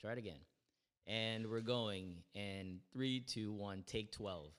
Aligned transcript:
Try 0.00 0.12
it 0.12 0.18
again. 0.18 0.38
And 1.06 1.46
we're 1.48 1.60
going 1.60 2.16
in 2.34 2.80
three, 2.92 3.20
two, 3.20 3.52
one, 3.52 3.82
take 3.86 4.12
12. 4.12 4.50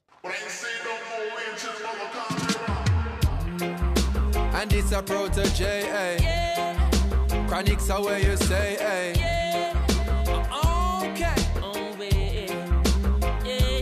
And 4.53 4.73
it's 4.73 4.91
a 4.91 5.03
protege, 5.03 5.81
eh? 5.83 6.17
Yeah, 6.21 6.89
Chronics 7.47 7.89
are 7.89 8.03
where 8.03 8.19
you 8.19 8.35
say, 8.37 8.77
eh? 8.77 9.13
yeah. 9.17 9.85
Okay. 11.03 11.35
Oh, 11.61 11.95
yeah. 11.99 12.71
Yeah. 13.45 13.81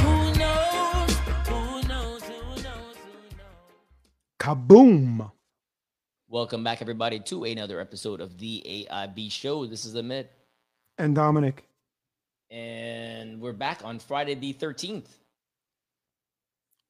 Who 0.00 0.32
knows? 0.38 1.18
Who 1.48 1.82
knows? 1.88 2.22
Who 2.22 2.62
knows? 2.62 2.96
Who 2.96 3.36
knows? 3.36 3.76
Kaboom! 4.40 5.30
Welcome 6.28 6.64
back, 6.64 6.80
everybody, 6.80 7.20
to 7.20 7.44
another 7.44 7.80
episode 7.80 8.20
of 8.20 8.38
the 8.38 8.86
AIB 8.90 9.30
Show. 9.30 9.66
This 9.66 9.84
is 9.84 9.94
Amit, 9.94 10.26
And 10.98 11.14
Dominic. 11.14 11.64
and 12.50 13.40
we're 13.40 13.52
back 13.52 13.84
on 13.84 13.98
Friday 13.98 14.34
the 14.34 14.52
13th. 14.54 15.06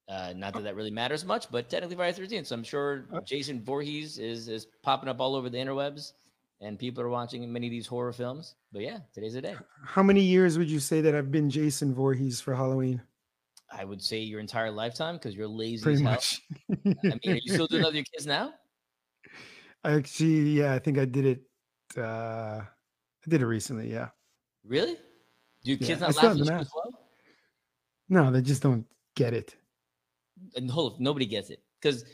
Uh, 0.06 0.34
not 0.36 0.52
that 0.52 0.64
that 0.64 0.76
really 0.76 0.90
matters 0.90 1.24
much, 1.24 1.50
but 1.50 1.70
technically 1.70 1.96
Friday 1.96 2.12
the 2.20 2.36
13th. 2.36 2.46
So 2.46 2.54
I'm 2.54 2.64
sure 2.64 3.06
Uh, 3.12 3.20
Jason 3.22 3.62
Voorhees 3.62 4.18
is 4.18 4.48
is 4.48 4.66
popping 4.82 5.08
up 5.08 5.20
all 5.20 5.34
over 5.34 5.48
the 5.48 5.56
interwebs, 5.56 6.12
and 6.60 6.78
people 6.78 7.02
are 7.02 7.08
watching 7.08 7.50
many 7.50 7.66
of 7.68 7.70
these 7.70 7.86
horror 7.86 8.12
films. 8.12 8.56
But 8.72 8.82
yeah, 8.82 8.98
today's 9.14 9.32
the 9.34 9.40
day. 9.42 9.56
How 9.84 10.02
many 10.02 10.20
years 10.20 10.58
would 10.58 10.68
you 10.70 10.80
say 10.80 11.00
that 11.00 11.14
I've 11.14 11.30
been 11.32 11.48
Jason 11.48 11.94
Voorhees 11.94 12.40
for 12.42 12.54
Halloween? 12.54 13.00
I 13.72 13.84
would 13.86 14.02
say 14.02 14.18
your 14.18 14.40
entire 14.40 14.70
lifetime 14.70 15.16
because 15.16 15.34
you're 15.34 15.48
lazy 15.48 15.82
Pretty 15.82 15.94
as 15.94 16.00
hell. 16.02 16.12
much. 16.12 16.42
I 16.70 17.18
mean, 17.24 17.32
are 17.36 17.40
you 17.42 17.52
still 17.54 17.66
doing 17.66 17.82
that 17.82 17.88
with 17.88 17.96
your 17.96 18.04
kids 18.12 18.26
now? 18.26 18.52
I 19.84 19.92
actually, 19.92 20.50
yeah, 20.60 20.74
I 20.74 20.78
think 20.78 20.98
I 20.98 21.06
did 21.06 21.24
it. 21.26 21.98
Uh, 21.98 22.62
I 23.26 23.30
did 23.30 23.40
it 23.42 23.46
recently. 23.46 23.90
Yeah. 23.90 24.08
Really? 24.66 24.96
Do 25.64 25.72
Yeah, 25.72 25.76
kids 25.86 26.02
I 26.02 26.06
not 26.08 26.16
laugh 26.16 26.24
at 26.50 26.60
as 26.60 26.70
well? 26.74 26.92
No, 28.08 28.30
they 28.30 28.42
just 28.42 28.62
don't 28.62 28.86
get 29.14 29.32
it. 29.34 29.54
and 30.56 30.70
hold 30.70 31.00
nobody 31.00 31.24
gets 31.26 31.48
it 31.50 31.62
because 31.80 32.04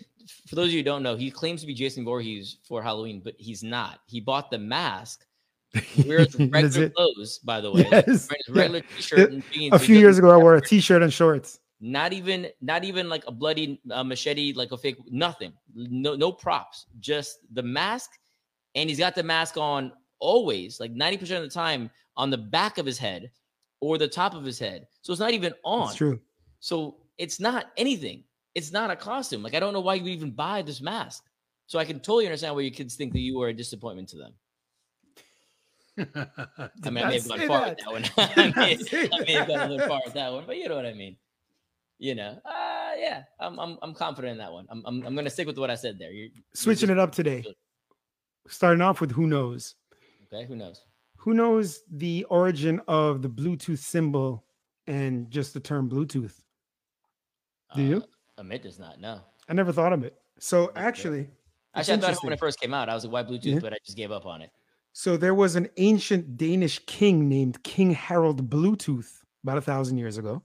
for 0.46 0.54
those 0.54 0.66
of 0.68 0.72
you 0.72 0.78
who 0.80 0.84
don't 0.84 1.02
know, 1.02 1.16
he 1.16 1.30
claims 1.30 1.60
to 1.62 1.66
be 1.66 1.74
Jason 1.74 2.04
Voorhees 2.04 2.58
for 2.64 2.82
Halloween, 2.82 3.20
but 3.24 3.34
he's 3.38 3.62
not. 3.64 4.00
He 4.06 4.20
bought 4.20 4.50
the 4.50 4.58
mask, 4.58 5.24
wears 6.06 6.34
regular 6.38 6.90
clothes, 6.90 7.38
by 7.38 7.60
the 7.60 7.72
way, 7.72 7.86
Yes, 7.90 8.06
wears 8.06 8.28
yeah. 8.48 8.54
regular 8.54 8.80
t-shirt 8.96 9.32
and 9.32 9.42
jeans. 9.50 9.74
A 9.74 9.78
few 9.78 9.98
years 9.98 10.18
ago, 10.18 10.30
I 10.30 10.36
wore 10.36 10.54
a 10.56 10.60
t-shirt 10.60 11.02
and 11.02 11.12
shorts. 11.12 11.58
Not 11.80 12.12
even, 12.12 12.48
not 12.60 12.84
even 12.84 13.08
like 13.08 13.24
a 13.26 13.32
bloody 13.32 13.80
uh, 13.90 14.04
machete, 14.04 14.52
like 14.52 14.70
a 14.70 14.76
fake. 14.76 14.98
Nothing. 15.10 15.52
No, 15.74 16.14
no 16.14 16.30
props. 16.30 16.84
Just 17.00 17.38
the 17.54 17.62
mask, 17.62 18.10
and 18.74 18.90
he's 18.90 18.98
got 18.98 19.14
the 19.14 19.22
mask 19.22 19.56
on 19.56 19.90
always, 20.20 20.78
like 20.80 20.92
ninety 20.92 21.18
percent 21.18 21.42
of 21.42 21.50
the 21.50 21.54
time, 21.54 21.90
on 22.16 22.30
the 22.30 22.38
back 22.38 22.78
of 22.78 22.86
his 22.86 22.98
head 22.98 23.30
or 23.80 23.98
the 23.98 24.08
top 24.08 24.34
of 24.34 24.44
his 24.44 24.58
head. 24.58 24.86
So 25.02 25.12
it's 25.12 25.20
not 25.20 25.32
even 25.32 25.54
on. 25.64 25.88
It's 25.88 25.96
true. 25.96 26.20
So 26.60 26.96
it's 27.18 27.40
not 27.40 27.66
anything. 27.76 28.24
It's 28.54 28.72
not 28.72 28.90
a 28.90 28.96
costume. 28.96 29.42
Like 29.42 29.54
I 29.54 29.60
don't 29.60 29.72
know 29.72 29.80
why 29.80 29.94
you 29.94 30.02
would 30.04 30.12
even 30.12 30.30
buy 30.30 30.62
this 30.62 30.80
mask. 30.80 31.24
So 31.66 31.78
I 31.78 31.84
can 31.84 32.00
totally 32.00 32.26
understand 32.26 32.54
why 32.54 32.62
your 32.62 32.72
kids 32.72 32.96
think 32.96 33.12
that 33.12 33.20
you 33.20 33.40
are 33.42 33.48
a 33.48 33.54
disappointment 33.54 34.08
to 34.08 34.16
them. 34.16 34.32
I 36.84 36.90
mean, 36.90 37.04
I 37.04 37.08
may 37.08 37.14
have 37.20 37.28
gone 37.28 37.46
far 37.46 37.68
with 37.68 37.78
that 37.78 37.92
one. 37.92 38.04
I, 38.16 38.52
may, 38.56 39.08
I 39.12 39.24
may 39.24 39.32
have 39.32 39.48
gone 39.48 39.60
a 39.60 39.68
little 39.68 39.88
far 39.88 40.00
with 40.04 40.14
that 40.14 40.32
one, 40.32 40.44
but 40.46 40.56
you 40.56 40.68
know 40.68 40.76
what 40.76 40.86
I 40.86 40.94
mean. 40.94 41.16
You 41.98 42.14
know, 42.14 42.40
uh, 42.44 42.92
yeah, 42.98 43.24
I'm, 43.38 43.58
I'm, 43.60 43.78
I'm 43.82 43.94
confident 43.94 44.32
in 44.32 44.38
that 44.38 44.52
one. 44.52 44.66
I'm, 44.70 44.82
I'm, 44.86 45.06
I'm 45.06 45.14
going 45.14 45.26
to 45.26 45.30
stick 45.30 45.46
with 45.46 45.58
what 45.58 45.70
I 45.70 45.74
said 45.74 45.98
there. 45.98 46.10
You're, 46.10 46.28
you're 46.34 46.44
Switching 46.54 46.88
just- 46.88 46.92
it 46.92 46.98
up 46.98 47.12
today. 47.12 47.44
Starting 48.48 48.80
off 48.80 49.00
with 49.00 49.12
who 49.12 49.26
knows. 49.26 49.74
Okay, 50.32 50.46
who 50.46 50.56
knows? 50.56 50.82
Who 51.18 51.34
knows 51.34 51.82
the 51.90 52.24
origin 52.30 52.80
of 52.88 53.22
the 53.22 53.28
Bluetooth 53.28 53.78
symbol 53.78 54.44
and 54.86 55.30
just 55.30 55.54
the 55.54 55.60
term 55.60 55.88
Bluetooth? 55.90 56.32
Do 57.74 57.82
you? 57.82 58.04
Uh, 58.38 58.42
Amit 58.42 58.62
does 58.62 58.78
not 58.78 59.00
know. 59.00 59.20
I 59.48 59.52
never 59.52 59.72
thought 59.72 59.92
of 59.92 60.02
it. 60.04 60.16
So 60.38 60.72
actually, 60.76 61.28
Actually, 61.74 61.94
I 61.94 62.00
thought 62.00 62.12
it 62.14 62.22
when 62.24 62.32
it 62.32 62.38
first 62.40 62.58
came 62.60 62.74
out. 62.74 62.88
I 62.88 62.94
was 62.94 63.04
like, 63.04 63.12
why 63.12 63.22
Bluetooth? 63.22 63.44
Yeah. 63.44 63.58
But 63.60 63.72
I 63.74 63.76
just 63.84 63.96
gave 63.96 64.10
up 64.10 64.26
on 64.26 64.42
it. 64.42 64.50
So 64.92 65.16
there 65.16 65.34
was 65.34 65.54
an 65.54 65.68
ancient 65.76 66.36
Danish 66.36 66.80
king 66.86 67.28
named 67.28 67.62
King 67.62 67.92
Harald 67.92 68.50
Bluetooth 68.50 69.08
about 69.44 69.58
a 69.58 69.60
thousand 69.60 69.98
years 69.98 70.18
ago. 70.18 70.42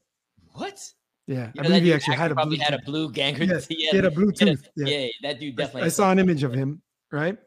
What? 0.52 0.80
Yeah, 1.26 1.36
You 1.36 1.40
I 1.40 1.42
know, 1.46 1.52
that 1.56 1.64
believe 1.64 1.84
he 1.84 1.94
actually 1.94 2.18
had 2.18 2.32
a 2.32 2.36
probably 2.36 2.58
Bluetooth. 2.58 2.62
had 2.62 2.74
a 2.76 2.82
blue 2.86 3.12
ganger. 3.12 3.44
Yes, 3.46 3.66
yeah, 3.72 3.90
he 3.92 3.96
had 3.96 4.06
a 4.06 4.10
he 4.12 4.16
had 4.16 4.16
Bluetooth. 4.16 4.64
Yeah. 4.76 4.86
yeah, 4.88 5.08
that 5.24 5.40
dude 5.40 5.56
definitely. 5.56 5.82
I 5.82 5.86
had 5.86 5.94
saw 5.94 6.12
an 6.12 6.20
image 6.20 6.44
of 6.44 6.54
him, 6.54 6.82
right? 7.12 7.38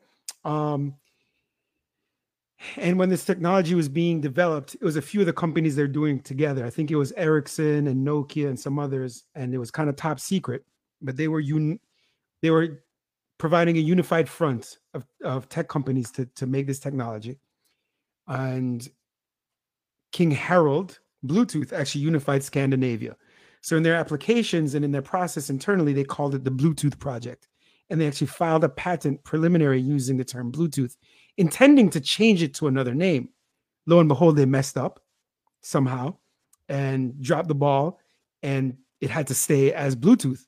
Um, 0.44 0.97
and 2.76 2.98
when 2.98 3.08
this 3.08 3.24
technology 3.24 3.74
was 3.74 3.88
being 3.88 4.20
developed, 4.20 4.74
it 4.74 4.82
was 4.82 4.96
a 4.96 5.02
few 5.02 5.20
of 5.20 5.26
the 5.26 5.32
companies 5.32 5.76
they're 5.76 5.86
doing 5.86 6.20
together. 6.20 6.64
I 6.66 6.70
think 6.70 6.91
it 6.91 6.96
was 6.96 7.12
Ericsson 7.12 7.86
and 7.86 8.06
Nokia 8.06 8.48
and 8.48 8.58
some 8.58 8.78
others, 8.78 9.24
and 9.34 9.54
it 9.54 9.58
was 9.58 9.70
kind 9.70 9.88
of 9.88 9.96
top 9.96 10.20
secret. 10.20 10.64
But 11.00 11.16
they 11.16 11.28
were 11.28 11.41
un- 11.41 11.80
they 12.42 12.50
were 12.50 12.82
providing 13.38 13.76
a 13.76 13.80
unified 13.80 14.28
front 14.28 14.78
of, 14.94 15.06
of 15.22 15.48
tech 15.48 15.68
companies 15.68 16.10
to, 16.12 16.26
to 16.26 16.47
make 16.47 16.66
this 16.66 16.80
technology. 16.80 17.38
And 18.26 18.86
King 20.12 20.32
Harald 20.32 20.98
Bluetooth 21.24 21.72
actually 21.72 22.02
unified 22.02 22.42
Scandinavia. 22.42 23.16
So 23.60 23.76
in 23.76 23.82
their 23.82 23.94
applications 23.94 24.74
and 24.74 24.84
in 24.84 24.92
their 24.92 25.02
process 25.02 25.50
internally, 25.50 25.92
they 25.92 26.04
called 26.04 26.34
it 26.34 26.44
the 26.44 26.50
Bluetooth 26.50 26.98
project. 26.98 27.48
And 27.91 28.00
they 28.00 28.06
actually 28.06 28.28
filed 28.28 28.64
a 28.64 28.68
patent 28.68 29.24
preliminary 29.24 29.80
using 29.80 30.16
the 30.16 30.24
term 30.24 30.52
Bluetooth, 30.52 30.97
intending 31.38 31.88
to 31.91 32.00
change 32.00 32.43
it 32.43 32.53
to 32.54 32.66
another 32.66 32.94
name. 32.94 33.31
Lo 33.87 34.00
and 34.00 34.09
behold, 34.09 34.37
they 34.37 34.44
messed 34.44 34.76
up 34.76 35.00
somehow 35.62 36.15
and 36.69 37.19
dropped 37.22 37.49
the 37.49 37.54
ball, 37.54 37.99
and 38.43 38.76
it 39.00 39.09
had 39.09 39.26
to 39.28 39.34
stay 39.34 39.72
as 39.72 39.97
Bluetooth. 39.97 40.41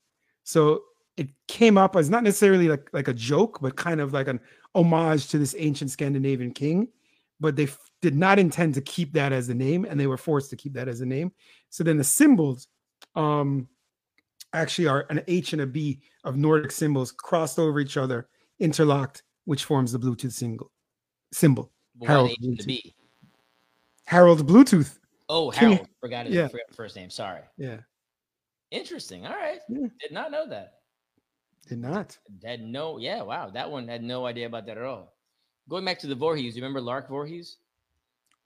So 0.42 0.82
it 1.16 1.28
came 1.48 1.78
up 1.78 1.96
as 1.96 2.10
not 2.10 2.24
necessarily 2.24 2.68
like, 2.68 2.90
like 2.92 3.08
a 3.08 3.14
joke, 3.14 3.60
but 3.62 3.76
kind 3.76 4.00
of 4.00 4.12
like 4.12 4.28
an 4.28 4.40
homage 4.74 5.28
to 5.28 5.38
this 5.38 5.54
ancient 5.58 5.90
Scandinavian 5.90 6.52
king. 6.52 6.88
But 7.38 7.56
they 7.56 7.64
f- 7.64 7.78
did 8.02 8.16
not 8.16 8.38
intend 8.38 8.74
to 8.74 8.82
keep 8.82 9.14
that 9.14 9.32
as 9.32 9.46
the 9.46 9.54
name, 9.54 9.86
and 9.88 9.98
they 9.98 10.06
were 10.06 10.18
forced 10.18 10.50
to 10.50 10.56
keep 10.56 10.74
that 10.74 10.88
as 10.88 10.98
the 10.98 11.06
name. 11.06 11.32
So 11.70 11.84
then 11.84 11.96
the 11.96 12.04
symbols 12.04 12.68
um, 13.14 13.68
actually 14.52 14.88
are 14.88 15.06
an 15.08 15.22
H 15.26 15.52
and 15.52 15.62
a 15.62 15.66
B 15.66 16.00
of 16.24 16.36
Nordic 16.36 16.72
symbols 16.72 17.12
crossed 17.12 17.58
over 17.58 17.80
each 17.80 17.96
other, 17.96 18.28
interlocked, 18.58 19.22
which 19.44 19.64
forms 19.64 19.92
the 19.92 19.98
Bluetooth 19.98 20.32
single 20.32 20.70
symbol. 21.32 21.70
Harald 22.02 22.30
H 22.30 22.36
and 22.42 22.56
the 22.58 22.62
Bluetooth. 22.62 22.66
B? 22.66 22.94
Harald 24.04 24.46
Bluetooth. 24.46 24.98
Oh, 25.28 25.50
Harald. 25.50 25.86
Forgot 26.00 26.26
his 26.26 26.34
yeah. 26.34 26.48
forgot 26.48 26.66
the 26.68 26.74
first 26.74 26.96
name. 26.96 27.10
Sorry. 27.10 27.42
Yeah, 27.56 27.78
Interesting. 28.70 29.26
All 29.26 29.32
right. 29.34 29.60
Yeah. 29.68 29.86
Did 30.00 30.12
not 30.12 30.30
know 30.30 30.48
that. 30.48 30.74
did 31.68 31.78
not. 31.78 32.16
Had 32.44 32.60
no. 32.62 32.98
Yeah. 32.98 33.22
Wow. 33.22 33.50
That 33.50 33.70
one 33.70 33.86
had 33.88 34.02
no 34.02 34.26
idea 34.26 34.46
about 34.46 34.66
that 34.66 34.78
at 34.78 34.84
all. 34.84 35.14
Going 35.68 35.84
back 35.84 35.98
to 36.00 36.06
the 36.06 36.14
Voorhees, 36.14 36.56
you 36.56 36.62
remember 36.62 36.80
Lark 36.80 37.08
Voorhees? 37.08 37.58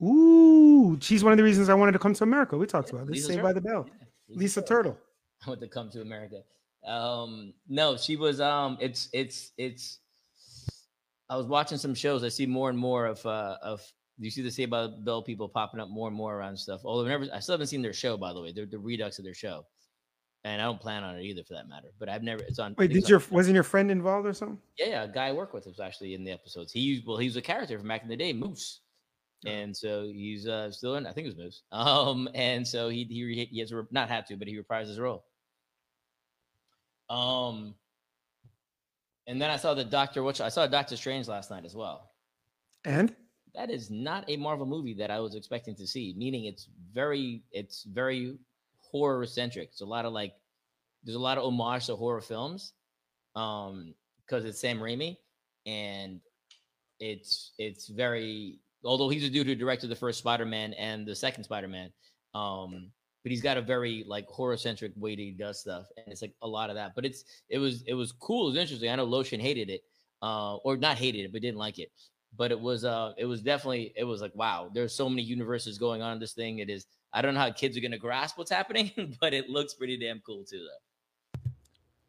Ooh, 0.03 0.99
she's 1.01 1.23
one 1.23 1.33
of 1.33 1.37
the 1.39 1.45
reasons 1.45 1.69
I 1.69 1.75
wanted 1.75 1.93
to 1.93 1.99
come 1.99 2.13
to 2.15 2.25
America. 2.25 2.59
We 2.59 2.67
talked 2.67 2.91
Yeah, 2.91 2.97
about 2.97 3.07
this. 3.07 3.17
Lisa 3.17 3.27
Saved 3.29 3.43
by 3.43 3.53
the 3.53 3.61
Bell. 3.61 3.87
Yeah, 4.29 4.37
Lisa 4.37 4.61
Turtle. 4.61 4.99
I 5.47 5.51
want 5.51 5.61
to 5.61 5.69
come 5.69 5.89
to 5.91 6.01
America. 6.03 6.43
Um, 6.87 7.55
no, 7.69 7.97
she 7.97 8.17
was. 8.17 8.41
Um, 8.41 8.77
it's 8.81 9.09
it's 9.13 9.53
it's. 9.57 10.01
I 11.29 11.37
was 11.37 11.47
watching 11.47 11.79
some 11.79 11.95
shows. 11.95 12.23
I 12.23 12.29
see 12.29 12.47
more 12.47 12.71
and 12.71 12.79
more 12.79 13.07
of 13.07 13.25
uh 13.27 13.57
of. 13.63 13.81
You 14.19 14.31
see 14.31 14.43
the 14.43 14.51
Saved 14.51 14.71
by 14.71 14.83
the 14.83 14.89
Bell 14.89 15.23
people 15.23 15.49
popping 15.49 15.81
up 15.81 15.89
more 15.89 16.07
and 16.07 16.17
more 16.17 16.37
around 16.37 16.57
stuff. 16.57 16.83
Although 16.85 17.09
never, 17.09 17.27
I 17.35 17.41
still 17.41 17.55
haven't 17.55 17.67
seen 17.67 17.83
their 17.83 17.93
show. 17.93 18.17
By 18.17 18.33
the 18.33 18.41
way, 18.41 18.53
they're 18.53 18.67
the 18.67 18.79
redux 18.79 19.19
of 19.19 19.25
their 19.25 19.35
show, 19.35 19.67
and 20.45 20.63
I 20.63 20.67
don't 20.67 20.81
plan 20.81 21.03
on 21.03 21.17
it 21.17 21.23
either 21.23 21.43
for 21.43 21.55
that 21.55 21.69
matter. 21.69 21.89
But 21.99 22.09
I've 22.09 22.23
never. 22.23 22.43
It's 22.45 22.61
on. 22.61 22.77
Wait, 22.79 22.93
did 22.93 23.09
your 23.09 23.19
on- 23.19 23.27
wasn't 23.31 23.55
your 23.55 23.65
friend 23.65 23.91
involved 23.91 24.29
or 24.29 24.33
something? 24.33 24.59
Yeah, 24.79 24.87
yeah, 24.87 25.03
a 25.05 25.09
guy 25.09 25.29
I 25.29 25.33
work 25.33 25.53
with 25.53 25.67
was 25.67 25.81
actually 25.81 26.15
in 26.15 26.23
the 26.23 26.31
episodes. 26.31 26.71
He 26.71 27.03
well, 27.05 27.17
he 27.17 27.27
was 27.27 27.37
a 27.37 27.43
character 27.43 27.77
from 27.77 27.89
back 27.89 28.03
in 28.03 28.09
the 28.09 28.17
day, 28.17 28.33
Moose, 28.33 28.83
and 29.45 29.77
so 29.77 30.05
he's 30.05 30.47
uh, 30.47 30.71
still 30.71 30.95
in. 30.95 31.07
I 31.07 31.13
think 31.13 31.27
it 31.27 31.35
was 31.37 31.45
Moose. 31.45 31.63
Um, 31.73 32.29
and 32.35 32.67
so 32.67 32.89
he 32.89 33.05
he 33.05 33.25
re- 33.25 33.49
he 33.51 33.59
has 33.59 33.73
not 33.91 34.09
had 34.09 34.27
to, 34.27 34.37
but 34.37 34.47
he 34.47 34.57
reprised 34.57 34.87
his 34.89 35.01
role. 35.01 35.25
Um, 37.11 37.75
and 39.27 39.41
then 39.41 39.51
I 39.51 39.57
saw 39.57 39.75
the 39.75 39.85
Doctor. 39.85 40.23
Which 40.23 40.41
I 40.41 40.49
saw 40.49 40.67
Doctor 40.67 40.97
Strange 40.97 41.29
last 41.29 41.51
night 41.51 41.65
as 41.65 41.75
well. 41.75 42.11
And 42.85 43.15
That 43.55 43.71
is 43.71 43.91
not 43.91 44.25
a 44.29 44.37
Marvel 44.37 44.67
movie 44.67 44.95
that 44.95 45.11
I 45.11 45.21
was 45.21 45.35
expecting 45.35 45.75
to 45.77 45.87
see. 45.87 46.15
Meaning, 46.17 46.45
it's 46.45 46.69
very 46.93 47.43
it's 47.53 47.85
very 47.85 48.39
horror 48.79 49.27
centric. 49.27 49.71
It's 49.73 49.81
a 49.81 49.87
lot 49.87 50.05
of 50.05 50.13
like 50.13 50.35
there's 51.05 51.17
a 51.17 51.21
lot 51.21 51.39
of 51.39 51.45
homage 51.45 51.87
to 51.87 51.97
horror 51.97 52.21
films 52.21 52.73
um 53.37 53.95
because 54.25 54.45
it's 54.45 54.61
Sam 54.61 54.79
Raimi 54.79 55.17
and 55.67 56.21
it's 57.01 57.53
it's 57.59 57.89
very 57.89 58.61
although 58.85 59.09
he's 59.09 59.25
a 59.25 59.31
dude 59.31 59.47
who 59.47 59.55
directed 59.55 59.89
the 59.89 59.97
first 59.97 60.19
Spider-Man 60.19 60.73
and 60.75 61.07
the 61.07 61.15
second 61.15 61.45
Spider-Man 61.45 61.91
um 62.35 62.91
but 63.25 63.33
he's 63.33 63.43
got 63.43 63.57
a 63.57 63.63
very 63.63 64.05
like 64.07 64.27
horror 64.29 64.57
centric 64.57 64.93
way 64.97 65.17
that 65.17 65.23
he 65.23 65.33
does 65.33 65.59
stuff 65.61 65.87
and 65.97 66.07
it's 66.09 66.23
like 66.23 66.35
a 66.43 66.47
lot 66.47 66.71
of 66.71 66.77
that 66.77 66.93
but 66.95 67.05
it's 67.05 67.25
it 67.49 67.59
was 67.59 67.83
it 67.87 67.95
was 67.95 68.13
cool 68.13 68.47
it 68.47 68.51
was 68.53 68.57
interesting 68.61 68.89
I 68.91 68.95
know 68.95 69.05
Lotion 69.05 69.41
hated 69.41 69.69
it 69.71 69.83
uh 70.23 70.57
or 70.59 70.77
not 70.77 70.97
hated 70.99 71.25
it 71.25 71.33
but 71.33 71.43
didn't 71.43 71.59
like 71.59 71.79
it 71.81 71.91
but 72.37 72.53
it 72.53 72.61
was 72.61 72.85
uh 72.85 73.13
it 73.19 73.25
was 73.25 73.43
definitely 73.43 73.93
it 73.97 74.05
was 74.05 74.21
like 74.21 74.35
wow 74.37 74.71
there's 74.73 74.95
so 74.95 75.09
many 75.09 75.23
universes 75.23 75.79
going 75.79 76.03
on 76.03 76.13
in 76.13 76.19
this 76.21 76.33
thing 76.35 76.59
it 76.61 76.69
is 76.71 76.87
i 77.13 77.21
don't 77.23 77.35
know 77.35 77.41
how 77.41 77.51
kids 77.51 77.77
are 77.77 77.81
going 77.81 77.91
to 77.91 77.99
grasp 77.99 78.37
what's 78.39 78.51
happening 78.51 78.91
but 79.21 79.35
it 79.35 79.49
looks 79.51 79.75
pretty 79.75 79.97
damn 79.97 80.21
cool 80.21 80.45
too 80.45 80.59
though 80.59 81.51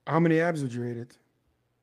How 0.08 0.20
many 0.20 0.40
abs 0.40 0.62
would 0.62 0.74
you 0.74 0.84
rate 0.84 0.98
it? 0.98 1.18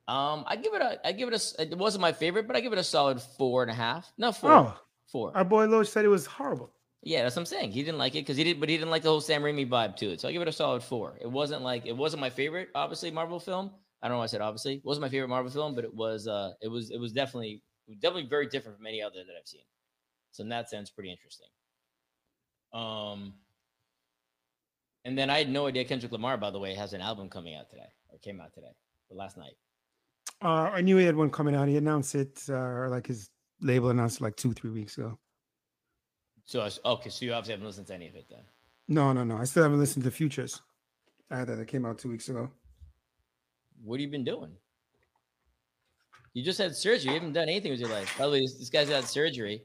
um 0.08 0.44
i 0.46 0.56
give 0.56 0.74
it 0.74 0.82
a 0.82 1.06
i 1.06 1.12
give 1.12 1.28
it 1.32 1.34
a 1.58 1.62
it 1.62 1.78
wasn't 1.78 2.00
my 2.02 2.12
favorite 2.12 2.46
but 2.46 2.56
i 2.56 2.60
give 2.60 2.72
it 2.72 2.78
a 2.78 2.84
solid 2.84 3.20
four 3.20 3.62
and 3.62 3.70
a 3.70 3.74
half 3.74 4.12
no 4.18 4.32
four 4.32 4.52
Oh, 4.52 4.74
four 5.06 5.36
our 5.36 5.44
boy 5.44 5.66
Loach 5.66 5.88
said 5.88 6.04
it 6.04 6.08
was 6.08 6.26
horrible. 6.26 6.72
Yeah 7.02 7.22
that's 7.22 7.36
what 7.36 7.42
i'm 7.42 7.46
saying. 7.46 7.72
He 7.72 7.82
didn't 7.82 7.98
like 7.98 8.14
it 8.14 8.20
because 8.20 8.36
he 8.36 8.44
did 8.44 8.60
but 8.60 8.68
he 8.68 8.76
didn't 8.76 8.90
like 8.90 9.02
the 9.02 9.08
whole 9.08 9.20
sam 9.20 9.42
raimi 9.42 9.68
vibe 9.68 9.96
to 9.96 10.12
it. 10.12 10.20
So 10.20 10.28
i 10.28 10.32
give 10.32 10.42
it 10.42 10.48
a 10.48 10.52
solid 10.52 10.82
four. 10.82 11.18
It 11.20 11.30
wasn't 11.30 11.62
like 11.62 11.86
it 11.86 11.96
wasn't 11.96 12.20
my 12.20 12.30
favorite 12.30 12.68
obviously 12.74 13.10
marvel 13.10 13.40
film. 13.40 13.70
I 14.02 14.08
don't 14.08 14.14
know 14.14 14.18
why 14.18 14.24
i 14.24 14.28
said 14.28 14.40
obviously. 14.40 14.74
It 14.74 14.84
wasn't 14.84 15.02
my 15.02 15.08
favorite 15.08 15.28
marvel 15.28 15.50
film 15.50 15.74
but 15.74 15.84
it 15.84 15.94
was 15.94 16.26
uh 16.28 16.52
it 16.60 16.68
was 16.68 16.90
it 16.90 16.98
was 16.98 17.12
definitely 17.12 17.62
definitely 18.00 18.28
very 18.28 18.46
different 18.46 18.76
from 18.78 18.86
any 18.86 19.02
other 19.02 19.18
that 19.26 19.34
i've 19.38 19.46
seen. 19.48 19.64
So 20.32 20.42
in 20.42 20.48
that 20.50 20.70
sense 20.70 20.90
pretty 20.90 21.10
interesting. 21.10 21.48
Um 22.72 23.34
and 25.04 25.18
then 25.18 25.28
i 25.30 25.38
had 25.38 25.50
no 25.50 25.66
idea 25.66 25.84
kendrick 25.84 26.12
lamar 26.12 26.36
by 26.36 26.50
the 26.50 26.58
way 26.58 26.74
has 26.74 26.92
an 26.92 27.00
album 27.00 27.28
coming 27.28 27.56
out 27.56 27.68
today 27.68 27.90
or 28.10 28.18
came 28.18 28.40
out 28.40 28.54
today 28.54 28.74
or 29.10 29.16
last 29.16 29.36
night. 29.36 29.54
Uh, 30.42 30.70
I 30.72 30.80
knew 30.80 30.96
he 30.96 31.04
had 31.04 31.14
one 31.16 31.30
coming 31.30 31.54
out. 31.54 31.68
He 31.68 31.76
announced 31.76 32.14
it, 32.14 32.42
uh, 32.48 32.54
or 32.54 32.88
like 32.90 33.06
his 33.06 33.30
label 33.60 33.90
announced 33.90 34.20
it 34.20 34.24
like 34.24 34.36
two, 34.36 34.52
three 34.52 34.70
weeks 34.70 34.98
ago. 34.98 35.18
So 36.44 36.60
I 36.60 36.64
was, 36.64 36.80
okay 36.84 37.10
so 37.10 37.24
you 37.24 37.32
obviously 37.32 37.52
haven't 37.54 37.66
listened 37.66 37.86
to 37.88 37.94
any 37.94 38.08
of 38.08 38.14
it 38.16 38.26
then 38.30 38.40
No, 38.88 39.12
no, 39.12 39.24
no. 39.24 39.36
I 39.36 39.44
still 39.44 39.62
haven't 39.62 39.78
listened 39.78 40.04
to 40.04 40.10
Futures. 40.10 40.60
Either 41.30 41.56
that 41.56 41.66
came 41.68 41.86
out 41.86 41.98
two 41.98 42.10
weeks 42.10 42.28
ago. 42.28 42.50
what 43.82 43.96
have 43.98 44.02
you 44.02 44.10
been 44.10 44.24
doing 44.24 44.50
you 46.34 46.42
just 46.42 46.58
had 46.58 46.74
surgery 46.74 47.08
you 47.12 47.14
haven't 47.18 47.32
done 47.34 47.48
anything 47.48 47.70
with 47.70 47.80
your 47.80 47.90
life 47.90 48.14
by 48.18 48.26
the 48.26 48.32
way 48.32 48.40
this, 48.40 48.54
this 48.58 48.70
guy's 48.70 48.88
had 48.88 49.04
surgery 49.04 49.62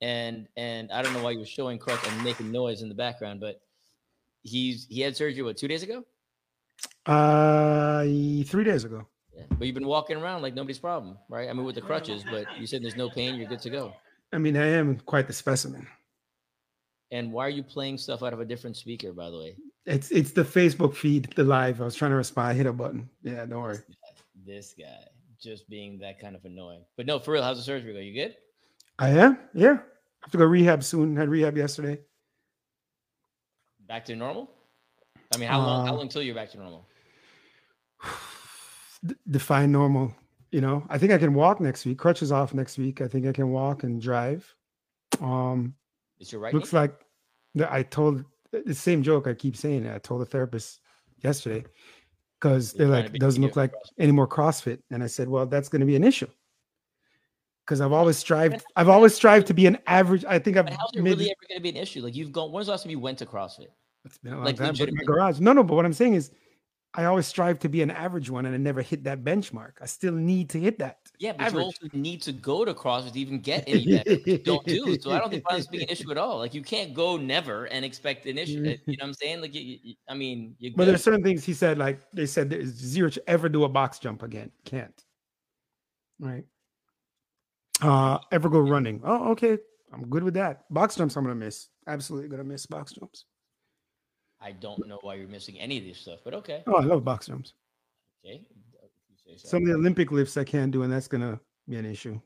and 0.00 0.46
and 0.56 0.90
i 0.92 1.02
don't 1.02 1.12
know 1.12 1.22
why 1.22 1.30
you 1.30 1.38
were 1.38 1.44
showing 1.46 1.78
crutch 1.78 2.00
and 2.08 2.24
making 2.24 2.50
noise 2.52 2.82
in 2.82 2.88
the 2.88 2.94
background 2.94 3.40
but 3.40 3.60
he's 4.42 4.86
he 4.88 5.00
had 5.00 5.16
surgery 5.16 5.42
what 5.42 5.56
two 5.56 5.68
days 5.68 5.82
ago 5.82 6.04
Uh, 7.06 8.02
three 8.44 8.64
days 8.64 8.84
ago. 8.84 9.06
yeah. 9.34 9.42
but 9.58 9.66
you've 9.66 9.74
been 9.74 9.86
walking 9.86 10.16
around 10.16 10.42
like 10.42 10.54
nobody's 10.54 10.78
problem 10.78 11.16
right 11.28 11.48
i 11.48 11.52
mean 11.52 11.64
with 11.64 11.74
the 11.74 11.80
crutches 11.80 12.22
but 12.30 12.44
you 12.60 12.66
said 12.66 12.82
there's 12.82 12.96
no 12.96 13.08
pain 13.10 13.34
you're 13.34 13.48
good 13.48 13.60
to 13.60 13.70
go 13.70 13.92
I 14.30 14.36
mean, 14.36 14.58
I 14.58 14.66
am 14.66 14.98
quite 15.00 15.26
the 15.26 15.32
specimen. 15.32 15.86
And 17.10 17.32
why 17.32 17.46
are 17.46 17.50
you 17.50 17.62
playing 17.62 17.96
stuff 17.98 18.22
out 18.22 18.32
of 18.32 18.40
a 18.40 18.44
different 18.44 18.76
speaker 18.76 19.12
by 19.12 19.30
the 19.30 19.38
way 19.38 19.56
It's 19.86 20.10
it's 20.10 20.32
the 20.32 20.42
Facebook 20.44 20.94
feed, 20.94 21.32
the 21.36 21.44
live. 21.44 21.80
I 21.80 21.84
was 21.84 21.94
trying 21.94 22.10
to 22.12 22.16
respond. 22.16 22.48
I 22.48 22.54
hit 22.54 22.66
a 22.66 22.72
button. 22.72 23.08
Yeah, 23.22 23.46
don't 23.46 23.62
worry. 23.62 23.78
this 24.46 24.74
guy 24.78 25.04
just 25.40 25.68
being 25.70 25.98
that 26.00 26.18
kind 26.20 26.34
of 26.36 26.44
annoying 26.44 26.84
but 26.96 27.06
no 27.06 27.18
for 27.18 27.32
real 27.32 27.42
how's 27.42 27.56
the 27.58 27.62
surgery 27.62 27.92
go 27.92 28.00
you 28.00 28.12
good 28.12 28.34
I 28.98 29.10
am. 29.10 29.38
Yeah, 29.54 29.74
I 29.78 30.24
have 30.24 30.32
to 30.32 30.38
go 30.38 30.44
rehab 30.44 30.82
soon. 30.82 31.16
Had 31.16 31.28
rehab 31.28 31.56
yesterday. 31.56 32.00
back 33.86 34.04
to 34.06 34.16
normal 34.16 34.50
i 35.34 35.38
mean 35.38 35.48
how 35.48 35.58
long 35.60 35.86
how 35.86 35.94
Uh, 35.94 35.96
long 35.98 36.08
till 36.08 36.22
you're 36.22 36.34
back 36.34 36.50
to 36.50 36.58
normal 36.58 36.86
define 39.30 39.72
normal. 39.72 40.14
You 40.50 40.60
know, 40.62 40.84
I 40.88 40.96
think 40.98 41.12
I 41.12 41.18
can 41.18 41.34
walk 41.34 41.60
next 41.60 41.84
week. 41.84 41.98
Crutches 41.98 42.32
off 42.32 42.54
next 42.54 42.78
week. 42.78 43.00
I 43.02 43.08
think 43.08 43.26
I 43.26 43.32
can 43.32 43.50
walk 43.50 43.82
and 43.82 44.00
drive. 44.00 44.54
Um, 45.20 45.74
Is 46.20 46.32
your 46.32 46.40
right 46.40 46.54
looks 46.54 46.72
knee? 46.72 46.80
like 46.80 47.00
the, 47.54 47.72
I 47.72 47.82
told 47.82 48.24
the 48.52 48.74
same 48.74 49.02
joke. 49.02 49.26
I 49.26 49.34
keep 49.34 49.56
saying 49.56 49.84
it. 49.84 49.94
I 49.94 49.98
told 49.98 50.20
the 50.20 50.26
therapist 50.26 50.80
yesterday 51.22 51.64
because 52.40 52.72
they're 52.72 52.88
like, 52.88 53.06
it 53.14 53.20
doesn't 53.20 53.42
look 53.42 53.56
like 53.56 53.72
CrossFit. 53.72 53.92
any 53.98 54.12
more 54.12 54.28
CrossFit. 54.28 54.80
And 54.90 55.02
I 55.02 55.06
said, 55.06 55.28
well, 55.28 55.46
that's 55.46 55.68
going 55.68 55.80
to 55.80 55.86
be 55.86 55.96
an 55.96 56.04
issue 56.04 56.28
because 57.66 57.80
I've 57.80 57.92
always 57.92 58.16
strived. 58.16 58.64
I've 58.76 58.88
always 58.88 59.14
strived 59.14 59.46
to 59.48 59.54
be 59.54 59.66
an 59.66 59.78
average. 59.86 60.24
I 60.24 60.38
think 60.38 60.56
I've 60.56 60.64
But 60.66 60.74
how's 60.74 60.90
it 60.94 61.02
made 61.02 61.10
really 61.10 61.26
it- 61.26 61.36
ever 61.38 61.48
going 61.48 61.58
to 61.58 61.62
be 61.62 61.68
an 61.70 61.76
issue? 61.76 62.02
Like 62.02 62.16
you've 62.16 62.32
gone. 62.32 62.50
When's 62.50 62.66
the 62.66 62.72
last 62.72 62.84
time 62.84 62.90
you 62.90 62.98
went 62.98 63.18
to 63.18 63.26
CrossFit? 63.26 63.66
it's 64.04 64.18
been 64.18 64.32
a 64.32 64.36
long 64.36 64.46
like, 64.46 64.56
time. 64.56 64.74
But 64.78 64.88
in 64.88 64.94
my 64.94 65.04
garage. 65.04 65.38
No, 65.40 65.52
no. 65.52 65.62
But 65.62 65.74
what 65.74 65.84
I'm 65.84 65.92
saying 65.92 66.14
is, 66.14 66.30
I 66.94 67.04
always 67.04 67.26
strive 67.26 67.58
to 67.60 67.68
be 67.68 67.82
an 67.82 67.90
average 67.90 68.30
one, 68.30 68.46
and 68.46 68.54
I 68.54 68.58
never 68.58 68.80
hit 68.80 69.04
that 69.04 69.22
benchmark. 69.22 69.72
I 69.82 69.86
still 69.86 70.14
need 70.14 70.48
to 70.50 70.60
hit 70.60 70.78
that. 70.78 70.98
Yeah, 71.20 71.32
but 71.32 71.46
Average. 71.46 71.54
you 71.54 71.64
also 71.64 71.88
need 71.94 72.22
to 72.22 72.32
go 72.32 72.64
to 72.64 72.72
CrossFit 72.72 73.12
to 73.12 73.18
even 73.18 73.40
get 73.40 73.64
any 73.66 73.96
better. 73.96 74.12
you 74.24 74.38
don't 74.38 74.64
do. 74.64 74.96
So 75.02 75.10
I 75.10 75.18
don't 75.18 75.30
think 75.30 75.42
violence 75.42 75.66
being 75.66 75.82
an 75.82 75.88
issue 75.88 76.10
at 76.12 76.16
all. 76.18 76.38
Like 76.38 76.54
you 76.54 76.62
can't 76.62 76.94
go 76.94 77.16
never 77.16 77.64
and 77.66 77.84
expect 77.84 78.26
an 78.26 78.38
issue. 78.38 78.60
uh, 78.64 78.76
You 78.86 78.96
know 78.96 79.02
what 79.02 79.08
I'm 79.08 79.14
saying? 79.14 79.40
Like, 79.40 79.54
you, 79.54 79.78
you- 79.82 79.94
I 80.08 80.14
mean, 80.14 80.54
you. 80.58 80.72
But 80.76 80.86
there's 80.86 81.02
certain 81.02 81.22
things 81.24 81.44
he 81.44 81.54
said, 81.54 81.76
like 81.76 82.00
they 82.12 82.26
said, 82.26 82.50
there's 82.50 82.68
zero 82.68 83.10
to 83.10 83.22
ever 83.28 83.48
do 83.48 83.64
a 83.64 83.68
box 83.68 83.98
jump 83.98 84.22
again. 84.22 84.52
Can't. 84.64 84.94
Right. 86.20 86.44
Uh, 87.82 88.18
ever 88.32 88.48
go 88.48 88.60
running? 88.60 89.00
Oh, 89.04 89.30
okay. 89.32 89.58
I'm 89.92 90.08
good 90.08 90.22
with 90.22 90.34
that. 90.34 90.72
Box 90.72 90.96
jumps, 90.96 91.16
I'm 91.16 91.24
gonna 91.24 91.34
miss. 91.34 91.68
Absolutely 91.86 92.28
gonna 92.28 92.44
miss 92.44 92.66
box 92.66 92.92
jumps. 92.92 93.24
I 94.40 94.52
don't 94.52 94.86
know 94.86 94.98
why 95.02 95.14
you're 95.14 95.26
missing 95.28 95.58
any 95.58 95.78
of 95.78 95.84
this 95.84 95.98
stuff, 95.98 96.20
but 96.24 96.34
okay. 96.34 96.62
Oh, 96.66 96.76
I 96.76 96.84
love 96.84 97.04
box 97.04 97.26
jumps. 97.26 97.54
Okay. 98.24 98.42
Some 99.36 99.62
of 99.62 99.68
the 99.68 99.74
Olympic 99.74 100.10
lifts 100.10 100.36
I 100.36 100.44
can't 100.44 100.70
do, 100.70 100.82
and 100.82 100.92
that's 100.92 101.08
gonna 101.08 101.40
be 101.68 101.76
an 101.76 101.86
issue. 101.86 102.20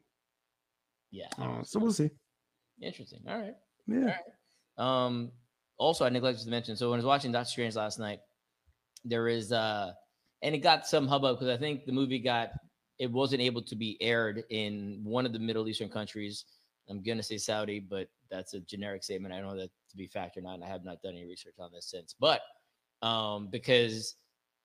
Yeah. 1.10 1.28
Uh, 1.38 1.62
so 1.62 1.78
we'll 1.78 1.92
see. 1.92 2.10
Interesting. 2.80 3.20
All 3.28 3.38
right. 3.38 3.54
Yeah. 3.86 4.16
Um, 4.78 5.32
also, 5.78 6.04
I 6.04 6.08
neglected 6.08 6.44
to 6.44 6.50
mention. 6.50 6.76
So 6.76 6.90
when 6.90 6.96
I 6.96 7.00
was 7.00 7.06
watching 7.06 7.32
Doctor 7.32 7.50
Strange 7.50 7.76
last 7.76 7.98
night, 7.98 8.20
there 9.04 9.28
is 9.28 9.52
uh, 9.52 9.92
and 10.42 10.54
it 10.54 10.58
got 10.58 10.86
some 10.86 11.06
hubbub 11.06 11.38
because 11.38 11.54
I 11.54 11.58
think 11.58 11.84
the 11.84 11.92
movie 11.92 12.18
got 12.18 12.50
it 12.98 13.10
wasn't 13.10 13.42
able 13.42 13.62
to 13.62 13.76
be 13.76 13.96
aired 14.00 14.44
in 14.50 15.00
one 15.02 15.26
of 15.26 15.32
the 15.32 15.38
Middle 15.38 15.68
Eastern 15.68 15.88
countries. 15.88 16.44
I'm 16.88 17.02
gonna 17.02 17.22
say 17.22 17.36
Saudi, 17.36 17.80
but 17.80 18.08
that's 18.30 18.54
a 18.54 18.60
generic 18.60 19.04
statement. 19.04 19.34
I 19.34 19.38
don't 19.40 19.48
know 19.48 19.60
that 19.60 19.70
to 19.90 19.96
be 19.96 20.06
fact 20.06 20.36
or 20.36 20.40
not. 20.40 20.54
And 20.54 20.64
I 20.64 20.68
have 20.68 20.84
not 20.84 21.02
done 21.02 21.12
any 21.12 21.26
research 21.26 21.54
on 21.58 21.70
this 21.72 21.86
since. 21.90 22.14
But 22.18 22.40
um, 23.02 23.48
because 23.50 24.16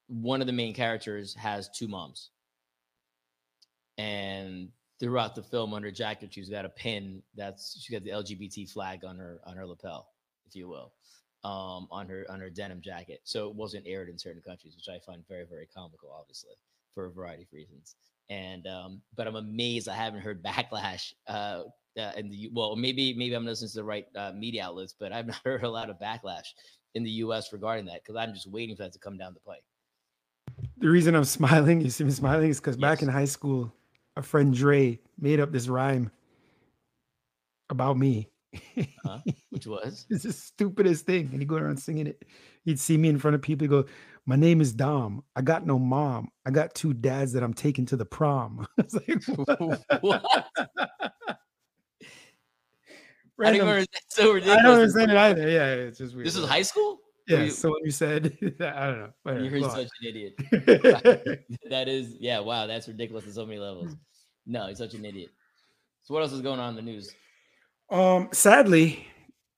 one 0.07 0.41
of 0.41 0.47
the 0.47 0.53
main 0.53 0.73
characters 0.73 1.33
has 1.35 1.69
two 1.69 1.87
moms, 1.87 2.31
and 3.97 4.69
throughout 4.99 5.35
the 5.35 5.43
film, 5.43 5.73
on 5.73 5.83
her 5.83 5.91
jacket, 5.91 6.33
she's 6.33 6.49
got 6.49 6.65
a 6.65 6.69
pin 6.69 7.21
that's 7.35 7.79
she's 7.81 7.93
got 7.93 8.03
the 8.03 8.11
LGBT 8.11 8.69
flag 8.71 9.03
on 9.05 9.17
her 9.17 9.39
on 9.45 9.55
her 9.55 9.65
lapel, 9.65 10.07
if 10.47 10.55
you 10.55 10.67
will, 10.67 10.93
um, 11.43 11.87
on 11.91 12.07
her 12.07 12.25
on 12.29 12.39
her 12.39 12.49
denim 12.49 12.81
jacket. 12.81 13.21
So 13.23 13.49
it 13.49 13.55
wasn't 13.55 13.87
aired 13.87 14.09
in 14.09 14.17
certain 14.17 14.41
countries, 14.41 14.75
which 14.75 14.93
I 14.93 14.99
find 15.05 15.23
very 15.27 15.45
very 15.49 15.67
comical, 15.67 16.09
obviously, 16.17 16.53
for 16.93 17.05
a 17.05 17.11
variety 17.11 17.43
of 17.43 17.53
reasons. 17.53 17.95
And 18.29 18.67
um, 18.67 19.01
but 19.15 19.27
I'm 19.27 19.35
amazed 19.35 19.89
I 19.89 19.95
haven't 19.95 20.21
heard 20.21 20.43
backlash. 20.43 21.13
Uh, 21.27 21.63
uh, 21.97 22.11
in 22.15 22.29
the 22.29 22.49
well, 22.53 22.75
maybe 22.75 23.13
maybe 23.13 23.33
I'm 23.33 23.45
listening 23.45 23.69
to 23.69 23.75
the 23.75 23.83
right 23.83 24.05
uh, 24.15 24.31
media 24.35 24.63
outlets, 24.63 24.93
but 24.97 25.11
I've 25.11 25.27
not 25.27 25.41
heard 25.43 25.63
a 25.63 25.69
lot 25.69 25.89
of 25.89 25.99
backlash 25.99 26.47
in 26.95 27.03
the 27.03 27.11
U.S. 27.11 27.51
regarding 27.51 27.85
that 27.85 28.03
because 28.03 28.15
I'm 28.15 28.33
just 28.33 28.47
waiting 28.47 28.75
for 28.75 28.83
that 28.83 28.93
to 28.93 28.99
come 28.99 29.17
down 29.17 29.33
the 29.33 29.39
pike. 29.39 29.63
The 30.79 30.89
reason 30.89 31.15
I'm 31.15 31.23
smiling, 31.25 31.81
you 31.81 31.89
see 31.89 32.03
me 32.03 32.11
smiling, 32.11 32.49
is 32.49 32.59
because 32.59 32.77
back 32.77 33.01
in 33.01 33.07
high 33.07 33.25
school, 33.25 33.73
a 34.15 34.21
friend 34.21 34.53
Dre 34.53 34.99
made 35.19 35.39
up 35.39 35.51
this 35.51 35.67
rhyme 35.67 36.11
about 37.69 37.97
me. 37.97 38.29
Huh? 39.03 39.19
Which 39.49 39.67
was 39.67 40.05
It's 40.09 40.23
the 40.23 40.33
stupidest 40.33 41.05
thing. 41.05 41.29
And 41.31 41.39
he'd 41.39 41.47
go 41.47 41.57
around 41.57 41.77
singing 41.77 42.07
it. 42.07 42.23
He'd 42.63 42.79
see 42.79 42.97
me 42.97 43.09
in 43.09 43.19
front 43.19 43.35
of 43.35 43.41
people. 43.41 43.65
He'd 43.65 43.69
go, 43.69 43.85
My 44.25 44.35
name 44.35 44.61
is 44.61 44.73
Dom. 44.73 45.23
I 45.35 45.41
got 45.41 45.65
no 45.65 45.77
mom. 45.77 46.29
I 46.45 46.51
got 46.51 46.73
two 46.73 46.93
dads 46.93 47.33
that 47.33 47.43
I'm 47.43 47.53
taking 47.53 47.85
to 47.87 47.97
the 47.97 48.05
prom. 48.05 48.67
I 48.79 48.83
was 48.83 48.93
like, 48.93 49.23
what? 49.47 50.01
what? 50.01 50.47
I 53.43 53.55
don't. 53.55 53.67
It's 53.77 53.89
so 54.09 54.31
I 54.31 54.33
ridiculous. 54.35 54.63
don't 54.63 54.73
understand 54.73 55.11
it 55.11 55.17
either. 55.17 55.49
Yeah, 55.49 55.73
it's 55.73 55.99
just 55.99 56.15
weird. 56.15 56.25
This 56.25 56.35
is 56.35 56.47
high 56.47 56.63
school. 56.63 56.99
Yeah, 57.27 57.43
you- 57.43 57.51
so 57.51 57.69
when 57.69 57.83
you 57.83 57.91
said, 57.91 58.37
I 58.61 58.85
don't 58.87 58.99
know. 58.99 59.09
Whatever, 59.23 59.43
You're 59.45 59.69
such 59.69 59.77
on. 59.77 59.79
an 59.79 60.07
idiot. 60.07 60.33
that 61.69 61.87
is, 61.87 62.15
yeah, 62.19 62.39
wow, 62.39 62.67
that's 62.67 62.87
ridiculous 62.87 63.25
on 63.25 63.33
so 63.33 63.45
many 63.45 63.59
levels. 63.59 63.95
No, 64.45 64.67
he's 64.67 64.77
such 64.77 64.93
an 64.93 65.03
idiot. 65.05 65.29
So 66.03 66.13
what 66.13 66.23
else 66.23 66.31
is 66.31 66.41
going 66.41 66.59
on 66.59 66.69
in 66.69 66.75
the 66.75 66.81
news? 66.91 67.11
Um, 67.89 68.29
sadly, 68.31 69.05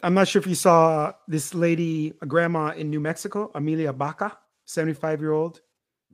I'm 0.02 0.14
not 0.16 0.28
sure 0.28 0.40
if 0.40 0.48
you 0.48 0.56
saw 0.56 1.14
this 1.28 1.54
lady, 1.54 2.14
a 2.22 2.26
grandma 2.26 2.70
in 2.70 2.90
New 2.90 3.00
Mexico, 3.00 3.52
Amelia 3.54 3.94
Baca, 3.94 4.38
75 4.66 5.22
year 5.22 5.32
old, 5.34 5.62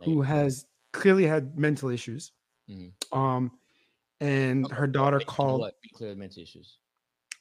who 0.03 0.21
has 0.21 0.65
clearly 0.91 1.25
had 1.25 1.57
mental 1.57 1.89
issues. 1.89 2.31
Mhm. 2.69 2.91
Um, 3.13 3.51
and 4.21 4.69
her 4.71 4.87
daughter 4.87 5.19
called. 5.19 5.61
what? 5.61 5.75
Be 5.81 5.89
clear, 5.93 6.15
mental 6.15 6.41
issues. 6.43 6.77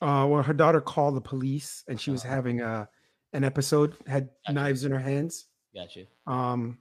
Uh, 0.00 0.26
well, 0.28 0.42
her 0.42 0.52
daughter 0.52 0.80
called 0.80 1.16
the 1.16 1.21
police, 1.21 1.83
and 1.88 2.00
she 2.00 2.11
was 2.11 2.25
Uh-huh. 2.25 2.35
having 2.35 2.61
a 2.61 2.88
an 3.35 3.45
episode, 3.45 3.97
had 4.07 4.31
Gotcha. 4.47 4.55
knives 4.55 4.85
in 4.85 4.93
her 4.93 4.99
hands. 4.99 5.45
Got 5.75 5.95
you. 5.97 6.07
Um, 6.26 6.79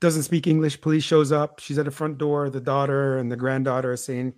doesn't 0.00 0.22
speak 0.22 0.46
English. 0.46 0.80
Police 0.80 1.04
shows 1.04 1.30
up. 1.30 1.60
She's 1.60 1.78
at 1.78 1.84
the 1.84 1.90
front 1.90 2.16
door. 2.18 2.48
The 2.48 2.60
daughter 2.60 3.18
and 3.18 3.30
the 3.30 3.36
granddaughter 3.36 3.92
are 3.92 3.96
saying, 3.96 4.32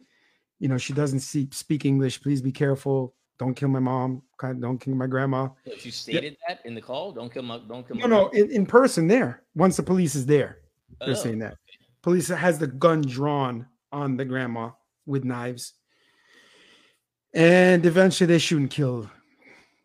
you 0.58 0.68
know, 0.68 0.78
she 0.78 0.92
doesn't 0.92 1.20
see, 1.20 1.48
speak 1.52 1.84
English. 1.84 2.20
Please 2.22 2.42
be 2.42 2.52
careful. 2.52 3.14
Don't 3.38 3.54
kill 3.54 3.68
my 3.68 3.78
mom. 3.80 4.22
Don't 4.40 4.78
kill 4.78 4.94
my 4.94 5.06
grandma. 5.06 5.48
She 5.78 5.90
stated 5.90 6.36
that 6.48 6.60
in 6.64 6.74
the 6.74 6.80
call. 6.80 7.12
Don't 7.12 7.32
kill 7.32 7.42
my. 7.42 7.58
Don't 7.58 7.86
kill 7.86 7.96
my. 7.96 8.02
No, 8.02 8.06
no, 8.06 8.28
in, 8.28 8.50
in 8.50 8.66
person 8.66 9.06
there. 9.08 9.42
Once 9.54 9.76
the 9.76 9.82
police 9.82 10.14
is 10.14 10.24
there, 10.26 10.58
they're 11.00 11.10
Oh, 11.10 11.14
saying 11.14 11.40
that. 11.40 11.56
Police 12.02 12.28
has 12.28 12.58
the 12.58 12.66
gun 12.66 13.02
drawn 13.02 13.66
on 13.90 14.16
the 14.16 14.24
grandma 14.24 14.70
with 15.06 15.24
knives. 15.24 15.72
And 17.32 17.84
eventually 17.84 18.26
they 18.28 18.38
shoot 18.38 18.58
and 18.60 18.70
kill 18.70 19.10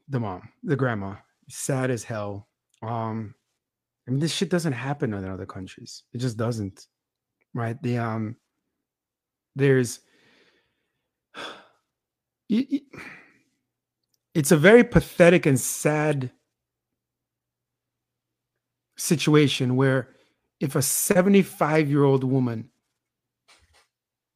the 0.08 0.20
mom, 0.20 0.50
the 0.63 0.75
grandma. 0.75 1.16
Sad 1.50 1.91
as 1.91 2.03
hell. 2.03 2.48
Um, 2.82 3.36
I 4.08 4.12
mean, 4.12 4.20
this 4.20 4.34
shit 4.34 4.50
doesn't 4.50 4.74
happen 4.74 5.13
in 5.13 5.25
other 5.25 5.46
countries. 5.46 6.03
It 6.13 6.20
just 6.20 6.38
doesn't. 6.38 6.88
Right. 7.53 7.82
The 7.82 7.98
um 7.98 8.36
there's 9.56 10.00
it's 12.50 14.51
a 14.51 14.58
very 14.58 14.84
pathetic 14.84 15.46
and 15.46 15.60
sad 15.60 16.32
situation 18.98 19.75
where 19.75 20.10
if 20.60 20.75
a 20.75 20.82
75 20.82 21.89
year 21.89 22.03
old 22.03 22.24
woman 22.24 22.70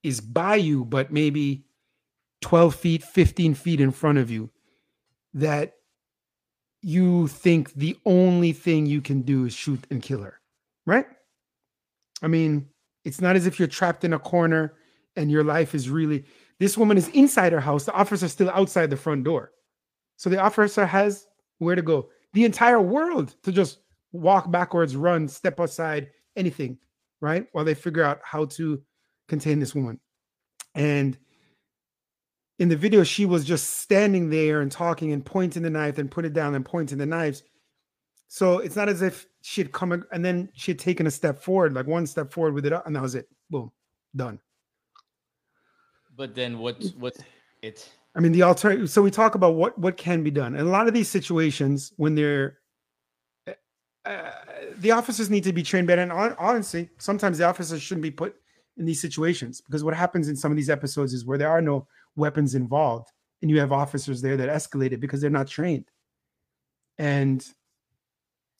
is 0.04 0.22
by 0.22 0.56
you, 0.56 0.86
but 0.86 1.12
maybe 1.12 1.66
12 2.42 2.76
feet, 2.76 3.04
15 3.04 3.56
feet 3.56 3.82
in 3.82 3.92
front 3.92 4.18
of 4.18 4.30
you, 4.30 4.50
that 5.34 5.74
you 6.84 7.28
think 7.30 7.74
the 7.74 7.98
only 8.06 8.52
thing 8.52 8.86
you 8.86 9.02
can 9.02 9.22
do 9.22 9.46
is 9.46 9.54
shoot 9.54 9.86
and 9.90 10.02
kill 10.02 10.22
her, 10.22 10.40
right? 10.86 11.06
I 12.22 12.28
mean, 12.28 12.68
it's 13.06 13.22
not 13.22 13.36
as 13.36 13.48
if 13.48 13.58
you're 13.58 13.68
trapped 13.68 14.04
in 14.04 14.14
a 14.14 14.20
corner 14.20 14.74
and 15.16 15.32
your 15.32 15.44
life 15.44 15.74
is 15.74 15.90
really. 15.90 16.26
This 16.60 16.78
woman 16.78 16.98
is 16.98 17.08
inside 17.10 17.54
her 17.54 17.60
house. 17.60 17.86
The 17.86 17.94
officer's 17.94 18.32
still 18.32 18.50
outside 18.50 18.90
the 18.90 18.98
front 18.98 19.24
door. 19.24 19.52
So 20.18 20.30
the 20.30 20.40
officer 20.40 20.86
has 20.86 21.26
where 21.60 21.76
to 21.76 21.82
go. 21.82 22.10
The 22.34 22.46
entire 22.46 22.82
world 22.82 23.36
to 23.44 23.52
just 23.52 23.80
walk 24.12 24.52
backwards, 24.52 24.96
run, 24.96 25.28
step 25.28 25.60
aside, 25.60 26.10
anything, 26.36 26.78
right? 27.22 27.48
While 27.52 27.66
they 27.66 27.74
figure 27.74 28.04
out 28.04 28.20
how 28.24 28.46
to 28.46 28.82
contain 29.28 29.60
this 29.60 29.74
woman. 29.74 30.00
And 30.76 31.18
in 32.64 32.70
the 32.70 32.78
video, 32.78 33.04
she 33.04 33.26
was 33.26 33.44
just 33.44 33.80
standing 33.80 34.30
there 34.30 34.62
and 34.62 34.72
talking 34.72 35.12
and 35.12 35.26
pointing 35.26 35.64
the 35.64 35.70
knife 35.70 35.98
and 35.98 36.10
put 36.10 36.24
it 36.24 36.32
down 36.32 36.56
and 36.56 36.64
pointing 36.64 36.98
the 36.98 37.06
knives. 37.06 37.44
So 38.30 38.60
it's 38.60 38.78
not 38.78 38.88
as 38.88 39.02
if 39.02 39.28
she 39.42 39.60
had 39.60 39.74
come 39.74 39.92
and 40.14 40.24
then 40.24 40.48
she 40.54 40.72
had 40.72 40.80
taken 40.80 41.06
a 41.06 41.12
step 41.12 41.38
forward, 41.38 41.74
like 41.74 41.88
one 41.88 42.08
step 42.08 42.32
forward 42.32 42.54
with 42.54 42.66
it, 42.66 42.72
and 42.86 42.96
that 42.96 43.02
was 43.02 43.16
it. 43.16 43.28
Boom, 43.50 43.70
done. 44.16 44.40
But 46.16 46.36
then 46.36 46.58
what's 46.58 46.92
what's 46.94 47.20
it? 47.62 47.92
I 48.16 48.22
mean, 48.22 48.32
the 48.32 48.44
alternative. 48.44 48.90
So 48.90 49.02
we 49.02 49.12
talk 49.12 49.36
about 49.36 49.56
what 49.56 49.78
what 49.78 49.98
can 49.98 50.24
be 50.24 50.32
done, 50.32 50.56
and 50.56 50.66
a 50.66 50.72
lot 50.72 50.88
of 50.88 50.94
these 50.94 51.10
situations 51.10 51.92
when 51.98 52.16
they're 52.16 52.60
uh, 54.06 54.32
the 54.78 54.92
officers 54.92 55.30
need 55.30 55.44
to 55.44 55.52
be 55.52 55.64
trained 55.64 55.88
better. 55.88 56.02
And 56.02 56.14
honestly, 56.14 56.90
sometimes 56.98 57.40
the 57.40 57.44
officers 57.44 57.82
shouldn't 57.82 58.04
be 58.04 58.12
put 58.12 58.36
in 58.78 58.86
these 58.86 59.02
situations 59.02 59.60
because 59.60 59.84
what 59.84 59.94
happens 59.94 60.30
in 60.30 60.38
some 60.38 60.50
of 60.50 60.56
these 60.56 60.70
episodes 60.70 61.14
is 61.14 61.26
where 61.26 61.38
there 61.38 61.50
are 61.50 61.62
no 61.62 61.88
weapons 62.16 62.56
involved, 62.56 63.10
and 63.42 63.50
you 63.50 63.60
have 63.60 63.72
officers 63.72 64.22
there 64.22 64.38
that 64.38 64.50
escalate 64.50 64.92
it 64.92 65.00
because 65.00 65.22
they're 65.22 65.30
not 65.30 65.48
trained, 65.48 65.90
and 66.98 67.46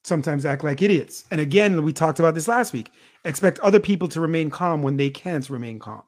sometimes 0.04 0.46
act 0.46 0.64
like 0.64 0.82
idiots. 0.82 1.26
And 1.32 1.40
again, 1.40 1.84
we 1.84 1.94
talked 1.94 2.20
about 2.20 2.36
this 2.36 2.48
last 2.48 2.74
week. 2.74 2.92
Expect 3.26 3.60
other 3.60 3.80
people 3.80 4.08
to 4.10 4.22
remain 4.22 4.50
calm 4.50 4.82
when 4.82 4.98
they 4.98 5.10
can't 5.10 5.50
remain 5.50 5.80
calm. 5.80 6.04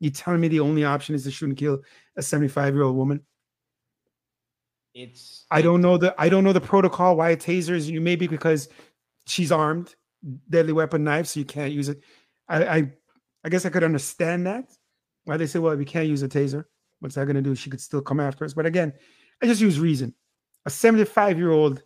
You 0.00 0.10
telling 0.10 0.40
me 0.40 0.48
the 0.48 0.60
only 0.60 0.84
option 0.84 1.14
is 1.14 1.24
to 1.24 1.30
shoot 1.30 1.46
and 1.46 1.56
kill 1.56 1.82
a 2.16 2.22
75 2.22 2.74
year 2.74 2.82
old 2.82 2.96
woman? 2.96 3.20
It's 4.94 5.46
I 5.50 5.62
don't 5.62 5.80
know 5.80 5.96
the 5.96 6.14
I 6.18 6.28
don't 6.28 6.44
know 6.44 6.52
the 6.52 6.60
protocol 6.60 7.16
why 7.16 7.34
tasers 7.36 7.88
you 7.88 8.00
maybe 8.00 8.26
because 8.26 8.68
she's 9.26 9.52
armed, 9.52 9.94
deadly 10.50 10.72
weapon 10.72 11.04
knife, 11.04 11.26
so 11.28 11.40
you 11.40 11.46
can't 11.46 11.72
use 11.72 11.88
it. 11.88 12.02
I 12.48 12.64
I, 12.64 12.92
I 13.44 13.48
guess 13.48 13.64
I 13.64 13.70
could 13.70 13.84
understand 13.84 14.46
that. 14.46 14.70
Why 15.24 15.36
they 15.36 15.46
say, 15.46 15.58
well, 15.58 15.76
we 15.76 15.84
can't 15.84 16.08
use 16.08 16.22
a 16.22 16.28
taser. 16.28 16.64
What's 17.00 17.14
that 17.16 17.26
gonna 17.26 17.42
do? 17.42 17.54
She 17.54 17.70
could 17.70 17.80
still 17.80 18.00
come 18.02 18.20
after 18.20 18.44
us. 18.44 18.54
But 18.54 18.66
again, 18.66 18.92
I 19.42 19.46
just 19.46 19.60
use 19.60 19.78
reason. 19.80 20.14
A 20.66 20.70
75 20.70 21.38
year 21.38 21.50
old 21.50 21.82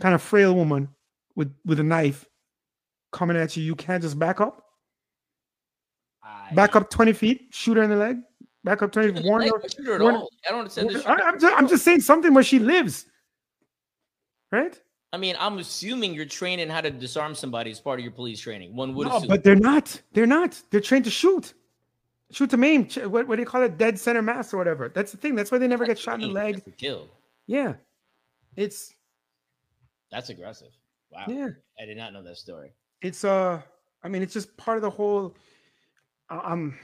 kind 0.00 0.14
of 0.14 0.22
frail 0.22 0.54
woman 0.54 0.88
with 1.36 1.54
with 1.64 1.80
a 1.80 1.82
knife 1.84 2.26
coming 3.12 3.36
at 3.36 3.56
you, 3.56 3.62
you 3.62 3.74
can't 3.74 4.02
just 4.02 4.18
back 4.18 4.40
up. 4.40 4.64
I, 6.22 6.54
Back 6.54 6.76
up 6.76 6.90
20 6.90 7.12
feet, 7.12 7.48
shoot 7.50 7.76
her 7.76 7.82
in 7.82 7.90
the 7.90 7.96
leg, 7.96 8.18
back 8.64 8.82
up 8.82 8.92
20 8.92 9.12
Like, 9.12 9.24
warn 9.24 9.42
her. 9.42 9.48
shoot 9.68 9.86
her 9.86 9.94
at 9.94 10.00
warn- 10.00 10.16
all. 10.16 10.30
I 10.46 10.50
don't 10.50 10.60
understand 10.60 10.90
this. 10.90 11.02
I'm 11.06 11.40
just, 11.40 11.58
I'm 11.58 11.68
just 11.68 11.84
saying 11.84 12.00
something 12.00 12.32
where 12.34 12.44
she 12.44 12.58
lives, 12.58 13.06
right? 14.52 14.78
I 15.12 15.16
mean, 15.16 15.34
I'm 15.40 15.58
assuming 15.58 16.14
you're 16.14 16.24
training 16.24 16.68
how 16.68 16.80
to 16.82 16.90
disarm 16.90 17.34
somebody 17.34 17.70
as 17.72 17.80
part 17.80 17.98
of 17.98 18.04
your 18.04 18.12
police 18.12 18.40
training. 18.40 18.76
One 18.76 18.94
would 18.94 19.08
No, 19.08 19.16
assume. 19.16 19.28
but 19.28 19.42
they're 19.42 19.56
not. 19.56 20.00
They're 20.12 20.26
not. 20.26 20.60
They're 20.70 20.80
trained 20.80 21.04
to 21.06 21.10
shoot, 21.10 21.52
shoot 22.30 22.50
to 22.50 22.56
maim. 22.56 22.86
Ch- 22.86 22.98
What, 22.98 23.26
what 23.28 23.36
do 23.36 23.42
you 23.42 23.46
call 23.46 23.62
it? 23.62 23.76
Dead 23.78 23.98
center 23.98 24.22
mass 24.22 24.52
or 24.54 24.58
whatever. 24.58 24.88
That's 24.88 25.12
the 25.12 25.18
thing. 25.18 25.34
That's 25.34 25.50
why 25.50 25.58
they 25.58 25.68
never 25.68 25.86
get 25.86 25.98
shot 25.98 26.14
in 26.14 26.20
the 26.22 26.28
leg. 26.28 26.62
that's 26.64 26.76
kill. 26.76 27.08
Yeah, 27.46 27.74
it's 28.56 28.94
That's 30.10 30.28
aggressive. 30.30 30.68
Wow. 31.10 31.24
yeah, 31.28 31.48
I 31.80 31.86
did 31.86 31.96
not 31.96 32.12
know 32.12 32.22
that 32.22 32.36
story. 32.36 32.72
it's 33.02 33.24
uh. 33.24 33.60
I 34.02 34.08
mean, 34.08 34.22
it's 34.22 34.32
just 34.32 34.56
part 34.56 34.78
of 34.78 34.82
the 34.82 34.90
whole. 34.90 35.36
I- 36.28 36.38
I'm 36.38 36.78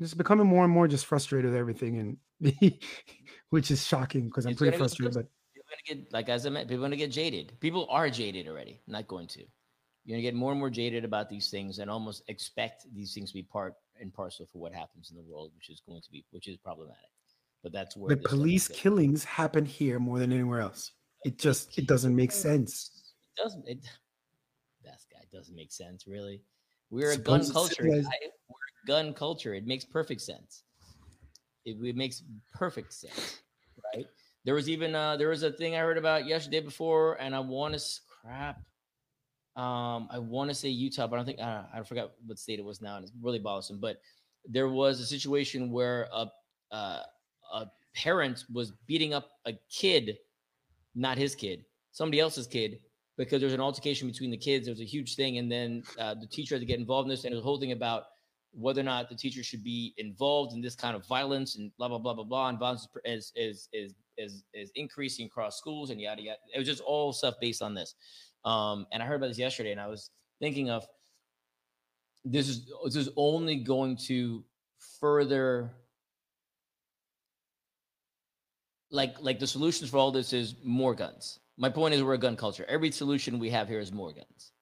just 0.00 0.16
becoming 0.18 0.46
more 0.46 0.64
and 0.64 0.72
more 0.72 0.86
just 0.88 1.06
frustrated 1.06 1.50
with 1.50 1.58
everything, 1.58 1.98
and 1.98 2.16
which 3.50 3.70
is 3.70 3.86
shocking 3.86 4.26
because 4.26 4.46
I'm 4.46 4.54
pretty 4.54 4.76
frustrated. 4.76 5.14
But 5.14 5.26
People 5.54 5.66
are 5.72 5.94
gonna 5.94 6.02
get 6.02 6.12
like 6.12 6.28
as 6.28 6.46
I 6.46 6.50
meant, 6.50 6.68
people 6.68 6.84
are 6.84 6.88
gonna 6.88 6.96
get 6.96 7.10
jaded. 7.10 7.58
People 7.60 7.86
are 7.90 8.10
jaded 8.10 8.46
already. 8.48 8.80
Not 8.86 9.08
going 9.08 9.26
to. 9.28 9.40
You're 10.04 10.16
gonna 10.16 10.22
get 10.22 10.34
more 10.34 10.50
and 10.50 10.60
more 10.60 10.68
jaded 10.70 11.04
about 11.04 11.30
these 11.30 11.48
things 11.50 11.78
and 11.78 11.90
almost 11.90 12.22
expect 12.28 12.84
these 12.94 13.14
things 13.14 13.30
to 13.30 13.34
be 13.34 13.42
part 13.42 13.74
and 14.00 14.12
parcel 14.12 14.46
for 14.46 14.58
what 14.58 14.72
happens 14.72 15.10
in 15.10 15.16
the 15.16 15.22
world, 15.22 15.52
which 15.56 15.70
is 15.70 15.80
going 15.86 16.02
to 16.02 16.10
be 16.10 16.24
which 16.30 16.48
is 16.48 16.56
problematic. 16.56 17.10
But 17.62 17.72
that's 17.72 17.96
where 17.96 18.08
the 18.10 18.16
this 18.16 18.22
stuff 18.24 18.32
is 18.34 18.38
police 18.40 18.68
killings 18.68 19.24
happen 19.24 19.64
here 19.64 19.98
more 19.98 20.18
than 20.18 20.32
anywhere 20.32 20.60
else. 20.60 20.92
It 21.24 21.38
just 21.38 21.78
it 21.78 21.86
doesn't 21.86 22.14
make 22.14 22.32
sense. 22.32 22.90
It 23.36 23.42
doesn't 23.42 23.66
it 23.68 23.78
that 24.84 24.98
guy 25.12 25.24
doesn't 25.32 25.54
make 25.56 25.72
sense, 25.72 26.06
really. 26.06 26.42
We're 26.90 27.12
a 27.12 27.16
gun 27.16 27.48
culture. 27.50 27.74
civilized- 27.82 28.08
I- 28.08 28.28
we're 28.48 28.56
a 28.56 28.86
gun 28.86 29.14
culture. 29.14 29.54
It 29.54 29.66
makes 29.66 29.84
perfect 29.84 30.20
sense. 30.20 30.64
It, 31.64 31.78
it 31.82 31.96
makes 31.96 32.22
perfect 32.52 32.92
sense, 32.92 33.40
right? 33.94 34.06
There 34.44 34.54
was 34.54 34.68
even 34.68 34.94
uh 34.94 35.16
there 35.16 35.30
was 35.30 35.42
a 35.42 35.50
thing 35.52 35.74
I 35.74 35.78
heard 35.78 35.96
about 35.96 36.26
yesterday 36.26 36.60
before, 36.60 37.14
and 37.20 37.34
I 37.34 37.40
want 37.40 37.78
to 37.78 37.82
crap. 38.06 38.60
Um, 39.56 40.08
I 40.10 40.18
want 40.18 40.50
to 40.50 40.54
say 40.54 40.68
Utah, 40.68 41.06
but 41.06 41.16
I 41.16 41.18
don't 41.18 41.26
think 41.26 41.40
uh, 41.40 41.62
I 41.72 41.82
forgot 41.82 42.12
what 42.26 42.38
state 42.38 42.58
it 42.58 42.64
was 42.64 42.80
now, 42.80 42.96
and 42.96 43.04
it's 43.04 43.12
really 43.22 43.38
bothersome. 43.38 43.78
But 43.78 44.00
there 44.48 44.68
was 44.68 45.00
a 45.00 45.06
situation 45.06 45.70
where 45.70 46.08
a 46.12 46.26
uh, 46.72 47.02
a 47.52 47.66
parent 47.94 48.44
was 48.52 48.72
beating 48.86 49.14
up 49.14 49.30
a 49.46 49.52
kid, 49.70 50.18
not 50.96 51.16
his 51.16 51.36
kid, 51.36 51.64
somebody 51.92 52.18
else's 52.18 52.48
kid, 52.48 52.80
because 53.16 53.40
there 53.40 53.46
was 53.46 53.54
an 53.54 53.60
altercation 53.60 54.08
between 54.08 54.30
the 54.30 54.36
kids. 54.36 54.66
There 54.66 54.72
was 54.72 54.80
a 54.80 54.84
huge 54.84 55.14
thing, 55.14 55.38
and 55.38 55.50
then 55.50 55.84
uh, 55.98 56.14
the 56.14 56.26
teacher 56.26 56.56
had 56.56 56.60
to 56.60 56.66
get 56.66 56.80
involved 56.80 57.06
in 57.06 57.10
this, 57.10 57.24
and 57.24 57.32
it 57.32 57.36
was 57.36 57.44
a 57.44 57.46
whole 57.46 57.60
thing 57.60 57.72
about 57.72 58.04
whether 58.56 58.80
or 58.80 58.84
not 58.84 59.08
the 59.08 59.14
teacher 59.16 59.42
should 59.42 59.64
be 59.64 59.94
involved 59.98 60.52
in 60.52 60.60
this 60.60 60.74
kind 60.74 60.96
of 60.96 61.06
violence 61.06 61.56
and 61.56 61.70
blah 61.76 61.88
blah 61.88 61.98
blah 61.98 62.14
blah 62.14 62.24
blah. 62.24 62.48
And 62.48 62.58
violence 62.58 62.88
is 63.04 63.32
is 63.36 63.68
is 63.72 63.94
is 64.16 64.44
is 64.52 64.70
increasing 64.74 65.26
across 65.26 65.58
schools 65.58 65.90
and 65.90 66.00
yada 66.00 66.22
yada. 66.22 66.38
It 66.54 66.58
was 66.58 66.66
just 66.66 66.82
all 66.82 67.12
stuff 67.12 67.34
based 67.40 67.62
on 67.62 67.74
this. 67.74 67.94
Um, 68.44 68.86
and 68.92 69.02
I 69.02 69.06
heard 69.06 69.16
about 69.16 69.28
this 69.28 69.38
yesterday, 69.38 69.72
and 69.72 69.80
I 69.80 69.86
was 69.86 70.10
thinking 70.40 70.70
of 70.70 70.86
this 72.24 72.48
is 72.48 72.70
this 72.84 72.96
is 72.96 73.08
only 73.16 73.56
going 73.56 73.96
to 73.96 74.44
further 75.00 75.70
like 78.90 79.16
like 79.20 79.38
the 79.38 79.46
solutions 79.46 79.90
for 79.90 79.98
all 79.98 80.10
this 80.10 80.32
is 80.32 80.54
more 80.62 80.94
guns. 80.94 81.40
My 81.56 81.68
point 81.68 81.94
is 81.94 82.02
we're 82.02 82.14
a 82.14 82.18
gun 82.18 82.36
culture. 82.36 82.64
Every 82.68 82.90
solution 82.90 83.38
we 83.38 83.50
have 83.50 83.68
here 83.68 83.80
is 83.80 83.92
more 83.92 84.12
guns. 84.12 84.52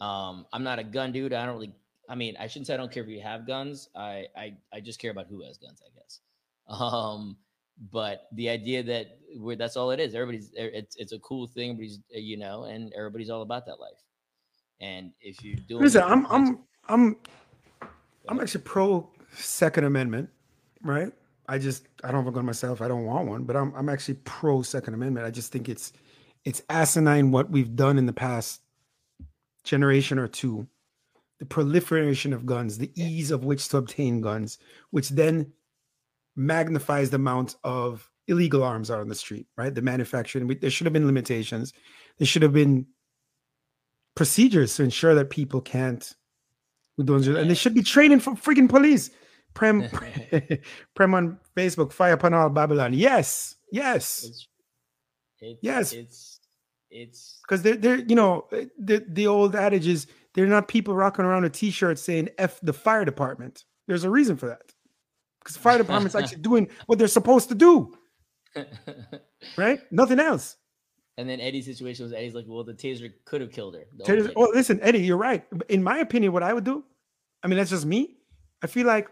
Um, 0.00 0.46
I'm 0.52 0.62
not 0.62 0.78
a 0.78 0.84
gun 0.84 1.12
dude. 1.12 1.32
I 1.32 1.44
don't 1.46 1.54
really. 1.54 1.74
I 2.08 2.14
mean, 2.14 2.36
I 2.40 2.46
shouldn't 2.48 2.66
say 2.66 2.74
I 2.74 2.76
don't 2.76 2.90
care 2.90 3.02
if 3.02 3.08
you 3.08 3.20
have 3.20 3.46
guns. 3.46 3.88
I 3.94 4.26
I 4.36 4.56
I 4.72 4.80
just 4.80 4.98
care 4.98 5.10
about 5.10 5.26
who 5.28 5.42
has 5.42 5.58
guns. 5.58 5.82
I 5.84 5.90
guess. 5.98 6.20
Um, 6.70 7.36
but 7.90 8.26
the 8.32 8.48
idea 8.48 8.82
that 8.82 9.18
we're 9.36 9.56
that's 9.56 9.76
all 9.76 9.90
it 9.90 10.00
is. 10.00 10.14
Everybody's 10.14 10.50
it's 10.54 10.96
it's 10.96 11.12
a 11.12 11.18
cool 11.20 11.46
thing. 11.46 11.70
Everybody's 11.70 12.00
uh, 12.14 12.18
you 12.18 12.36
know, 12.36 12.64
and 12.64 12.92
everybody's 12.92 13.30
all 13.30 13.42
about 13.42 13.66
that 13.66 13.80
life. 13.80 14.02
And 14.80 15.12
if 15.20 15.42
you 15.42 15.56
do, 15.56 15.78
Listen, 15.78 16.02
it 16.02 16.06
I'm 16.06 16.26
I'm 16.26 16.58
I'm 16.88 17.16
I'm 18.28 18.40
actually 18.40 18.62
pro 18.62 19.08
Second 19.34 19.84
Amendment, 19.84 20.28
right? 20.82 21.12
I 21.48 21.58
just 21.58 21.88
I 22.04 22.08
don't 22.08 22.24
have 22.24 22.26
a 22.26 22.32
gun 22.32 22.44
myself. 22.44 22.82
I 22.82 22.88
don't 22.88 23.04
want 23.04 23.28
one, 23.28 23.44
but 23.44 23.56
I'm 23.56 23.74
I'm 23.74 23.88
actually 23.88 24.14
pro 24.24 24.62
Second 24.62 24.94
Amendment. 24.94 25.26
I 25.26 25.30
just 25.30 25.52
think 25.52 25.68
it's 25.68 25.92
it's 26.44 26.62
asinine 26.68 27.30
what 27.30 27.50
we've 27.50 27.76
done 27.76 27.98
in 27.98 28.06
the 28.06 28.12
past 28.12 28.60
generation 29.64 30.18
or 30.18 30.28
two. 30.28 30.66
The 31.38 31.46
proliferation 31.46 32.34
of 32.34 32.44
guns, 32.44 32.76
the 32.76 32.92
ease 32.94 33.30
of 33.30 33.44
which 33.44 33.68
to 33.68 33.78
obtain 33.78 34.20
guns, 34.20 34.58
which 34.90 35.08
then 35.08 35.52
magnifies 36.36 37.10
the 37.10 37.16
amount 37.16 37.56
of 37.64 38.08
illegal 38.28 38.62
arms 38.62 38.90
out 38.90 39.00
on 39.00 39.08
the 39.08 39.14
street, 39.14 39.46
right? 39.56 39.74
The 39.74 39.82
manufacturing, 39.82 40.46
we- 40.46 40.56
there 40.56 40.70
should 40.70 40.86
have 40.86 40.92
been 40.92 41.06
limitations. 41.06 41.72
There 42.18 42.26
should 42.26 42.42
have 42.42 42.52
been 42.52 42.86
procedures 44.14 44.74
to 44.76 44.82
ensure 44.82 45.14
that 45.14 45.30
people 45.30 45.60
can't 45.60 46.14
who 46.96 47.04
don't 47.04 47.26
and 47.26 47.48
they 47.50 47.54
should 47.54 47.74
be 47.74 47.82
training 47.82 48.20
for 48.20 48.32
freaking 48.34 48.68
police 48.68 49.10
Prem, 49.54 49.88
Prem 50.94 51.14
on 51.14 51.38
Facebook, 51.56 51.92
fire 51.92 52.12
upon 52.12 52.34
all 52.34 52.48
Babylon. 52.50 52.92
Yes, 52.92 53.56
yes, 53.72 54.24
It's, 54.24 54.46
it's, 55.40 55.58
Yes. 55.62 55.92
It's 55.92 56.40
it's 56.90 57.38
because 57.42 57.62
they're 57.62 57.76
they're 57.76 57.98
you 57.98 58.14
know 58.16 58.46
the 58.50 59.04
the 59.08 59.26
old 59.26 59.54
adage 59.56 59.86
is 59.86 60.06
they're 60.34 60.46
not 60.46 60.68
people 60.68 60.94
rocking 60.94 61.24
around 61.24 61.44
a 61.44 61.50
T-shirt 61.50 61.98
saying 61.98 62.28
"f 62.38 62.60
the 62.62 62.72
fire 62.72 63.04
department." 63.04 63.64
There's 63.86 64.04
a 64.04 64.10
reason 64.10 64.36
for 64.36 64.46
that 64.46 64.72
because 65.40 65.56
the 65.56 65.60
fire 65.62 65.78
department's 65.78 66.14
actually 66.14 66.42
doing 66.42 66.68
what 66.86 66.98
they're 66.98 67.08
supposed 67.08 67.48
to 67.48 67.54
do, 67.54 67.92
right? 69.56 69.80
Nothing 69.90 70.20
else. 70.20 70.56
and 71.18 71.28
then 71.28 71.40
Eddie's 71.40 71.66
situation 71.66 72.04
was 72.04 72.12
Eddie's 72.12 72.34
like, 72.34 72.44
well, 72.48 72.64
the 72.64 72.74
taser 72.74 73.10
could 73.24 73.40
have 73.40 73.50
killed 73.52 73.74
her. 73.74 73.84
the 73.96 74.04
Taylor- 74.04 74.18
old 74.18 74.26
lady. 74.26 74.34
oh, 74.36 74.52
listen, 74.54 74.80
Eddie, 74.82 75.00
you're 75.00 75.16
right. 75.16 75.44
In 75.68 75.82
my 75.82 75.98
opinion, 75.98 76.32
what 76.32 76.42
I 76.42 76.52
would 76.52 76.64
do, 76.64 76.84
I 77.42 77.48
mean, 77.48 77.58
that's 77.58 77.70
just 77.70 77.86
me. 77.86 78.16
I 78.62 78.66
feel 78.66 78.86
like 78.86 79.08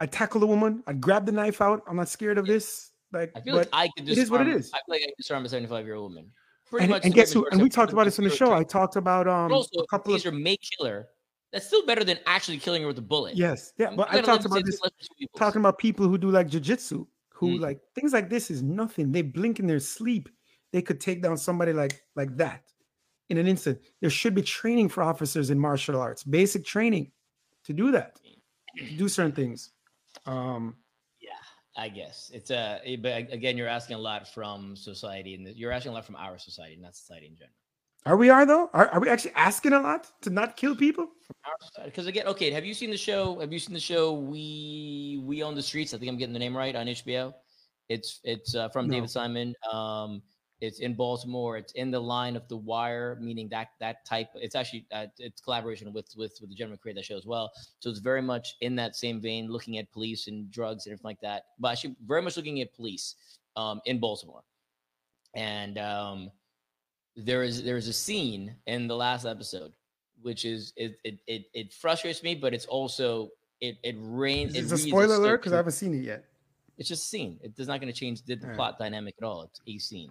I 0.00 0.06
tackle 0.06 0.40
the 0.40 0.46
woman, 0.46 0.82
I'd 0.86 1.00
grab 1.00 1.26
the 1.26 1.32
knife 1.32 1.60
out. 1.60 1.82
I'm 1.86 1.96
not 1.96 2.08
scared 2.08 2.38
of 2.38 2.46
this. 2.46 2.90
Like, 3.12 3.32
I 3.36 3.40
feel 3.40 3.56
like 3.56 3.68
I 3.72 3.88
could 3.96 4.08
it 4.08 4.16
is 4.18 4.30
what 4.30 4.40
it 4.40 4.48
is. 4.48 4.70
I 4.72 4.78
feel 4.78 4.94
like 4.94 5.02
I 5.02 5.06
could 5.06 5.44
a 5.44 5.48
75 5.48 5.84
year 5.84 5.96
old 5.96 6.12
woman. 6.12 6.30
Pretty 6.70 6.84
and, 6.84 6.90
much. 6.90 7.04
and 7.04 7.12
guess 7.12 7.32
who? 7.32 7.46
And 7.50 7.60
we 7.60 7.68
talked 7.68 7.92
about 7.92 8.04
this 8.04 8.18
on 8.18 8.24
the 8.24 8.30
show. 8.30 8.52
I 8.52 8.62
talked 8.62 8.94
about 8.96 9.26
um 9.26 9.48
but 9.48 9.56
also, 9.56 9.80
a 9.80 9.86
couple 9.88 10.14
of 10.14 10.22
taser 10.22 10.32
may 10.32 10.56
kill 10.56 10.86
her. 10.86 11.08
That's 11.52 11.66
still 11.66 11.84
better 11.84 12.04
than 12.04 12.18
actually 12.26 12.58
killing 12.58 12.82
her 12.82 12.88
with 12.88 12.98
a 12.98 13.02
bullet. 13.02 13.36
yes, 13.36 13.72
yeah. 13.76 13.88
I'm 13.88 13.96
But 13.96 14.12
I 14.12 14.20
talked 14.20 14.44
about 14.44 14.64
this. 14.64 14.78
two 14.78 14.84
less 14.84 14.92
than 14.98 15.08
two 15.08 15.14
people. 15.18 15.38
Talking 15.38 15.60
about 15.60 15.78
people 15.78 16.08
who 16.08 16.16
do 16.18 16.30
like 16.30 16.46
jujitsu, 16.48 17.06
who 17.30 17.58
Mm. 17.58 17.60
like 17.60 17.80
things 17.94 18.12
like 18.12 18.30
this 18.30 18.50
is 18.50 18.62
nothing. 18.62 19.10
They 19.12 19.22
blink 19.22 19.58
in 19.58 19.66
their 19.66 19.80
sleep. 19.80 20.28
They 20.72 20.82
could 20.82 21.00
take 21.00 21.22
down 21.22 21.36
somebody 21.36 21.72
like 21.72 22.04
like 22.14 22.36
that 22.36 22.62
in 23.30 23.38
an 23.38 23.46
instant. 23.48 23.80
There 24.00 24.10
should 24.10 24.34
be 24.34 24.42
training 24.42 24.88
for 24.90 25.02
officers 25.02 25.50
in 25.50 25.58
martial 25.58 26.00
arts, 26.00 26.22
basic 26.22 26.64
training 26.64 27.10
to 27.64 27.72
do 27.72 27.90
that, 27.92 28.20
to 28.78 28.96
do 28.96 29.08
certain 29.08 29.32
things. 29.32 29.70
Um, 30.26 30.76
Yeah, 31.20 31.30
I 31.76 31.88
guess 31.88 32.30
it's 32.32 32.50
uh, 32.52 32.78
eh, 32.84 32.96
but 32.96 33.32
again, 33.32 33.56
you're 33.58 33.68
asking 33.68 33.96
a 33.96 33.98
lot 34.00 34.28
from 34.32 34.76
society, 34.76 35.34
and 35.34 35.48
you're 35.56 35.72
asking 35.72 35.90
a 35.90 35.94
lot 35.94 36.04
from 36.04 36.16
our 36.16 36.38
society, 36.38 36.76
not 36.76 36.94
society 36.94 37.26
in 37.26 37.34
general. 37.36 37.56
Are 38.06 38.16
we 38.16 38.30
are 38.30 38.46
though? 38.46 38.70
Are, 38.72 38.88
are 38.88 39.00
we 39.00 39.08
actually 39.08 39.32
asking 39.34 39.72
a 39.72 39.80
lot 39.80 40.10
to 40.22 40.30
not 40.30 40.56
kill 40.56 40.74
people? 40.74 41.08
Because 41.84 42.06
again, 42.06 42.26
okay, 42.28 42.50
have 42.50 42.64
you 42.64 42.74
seen 42.74 42.90
the 42.90 42.96
show? 42.96 43.38
Have 43.40 43.52
you 43.52 43.58
seen 43.58 43.74
the 43.74 43.80
show 43.80 44.14
We 44.14 45.20
We 45.22 45.42
Own 45.42 45.54
the 45.54 45.62
Streets? 45.62 45.92
I 45.92 45.98
think 45.98 46.10
I'm 46.10 46.16
getting 46.16 46.32
the 46.32 46.38
name 46.38 46.56
right 46.56 46.74
on 46.74 46.86
HBO. 46.86 47.34
It's 47.88 48.20
it's 48.24 48.54
uh, 48.54 48.68
from 48.70 48.86
No. 48.88 48.94
David 48.94 49.10
Simon. 49.10 49.54
Um, 49.70 50.22
it's 50.60 50.80
in 50.80 50.94
Baltimore. 50.94 51.56
It's 51.56 51.72
in 51.72 51.90
the 51.90 52.00
line 52.00 52.36
of 52.36 52.46
The 52.48 52.56
Wire, 52.56 53.18
meaning 53.20 53.48
that 53.50 53.68
that 53.80 54.04
type. 54.04 54.28
It's 54.34 54.54
actually 54.54 54.86
uh, 54.92 55.06
it's 55.18 55.40
collaboration 55.40 55.92
with 55.92 56.08
with 56.16 56.36
with 56.40 56.50
the 56.50 56.56
gentleman 56.56 56.78
who 56.78 56.82
created 56.82 57.00
that 57.00 57.06
show 57.06 57.16
as 57.16 57.26
well. 57.26 57.50
So 57.80 57.90
it's 57.90 57.98
very 57.98 58.22
much 58.22 58.56
in 58.60 58.76
that 58.76 58.96
same 58.96 59.20
vein, 59.20 59.48
looking 59.50 59.78
at 59.78 59.90
police 59.92 60.26
and 60.26 60.50
drugs 60.50 60.86
and 60.86 60.92
everything 60.92 61.08
like 61.08 61.20
that. 61.20 61.44
But 61.58 61.72
actually, 61.72 61.96
very 62.06 62.22
much 62.22 62.36
looking 62.36 62.60
at 62.60 62.74
police 62.74 63.14
um, 63.56 63.80
in 63.84 64.00
Baltimore. 64.00 64.42
And 65.34 65.78
um, 65.78 66.30
there 67.16 67.42
is 67.42 67.62
there 67.64 67.76
is 67.76 67.88
a 67.88 67.92
scene 67.92 68.54
in 68.66 68.86
the 68.86 68.96
last 68.96 69.24
episode 69.26 69.72
which 70.22 70.44
is 70.44 70.72
it 70.76 70.96
it 71.04 71.18
it, 71.26 71.42
it 71.54 71.72
frustrates 71.72 72.22
me, 72.22 72.34
but 72.34 72.52
it's 72.54 72.66
also 72.66 73.30
it 73.60 73.76
it 73.82 73.96
rains. 73.98 74.54
Is 74.54 74.70
it 74.72 74.74
a 74.74 74.78
spoiler 74.78 75.16
alert? 75.16 75.38
Because 75.40 75.52
I 75.52 75.56
haven't 75.56 75.72
seen 75.72 75.94
it 75.94 76.04
yet. 76.04 76.24
It's 76.78 76.88
just 76.88 77.04
a 77.04 77.06
scene. 77.06 77.38
It 77.42 77.54
does 77.56 77.68
not 77.68 77.80
going 77.80 77.92
to 77.92 77.98
change 77.98 78.22
the, 78.24 78.34
the 78.34 78.42
Alright. 78.42 78.56
plot 78.56 78.78
dynamic 78.78 79.14
at 79.20 79.24
all. 79.24 79.42
It's 79.42 79.60
a 79.66 79.78
scene. 79.78 80.10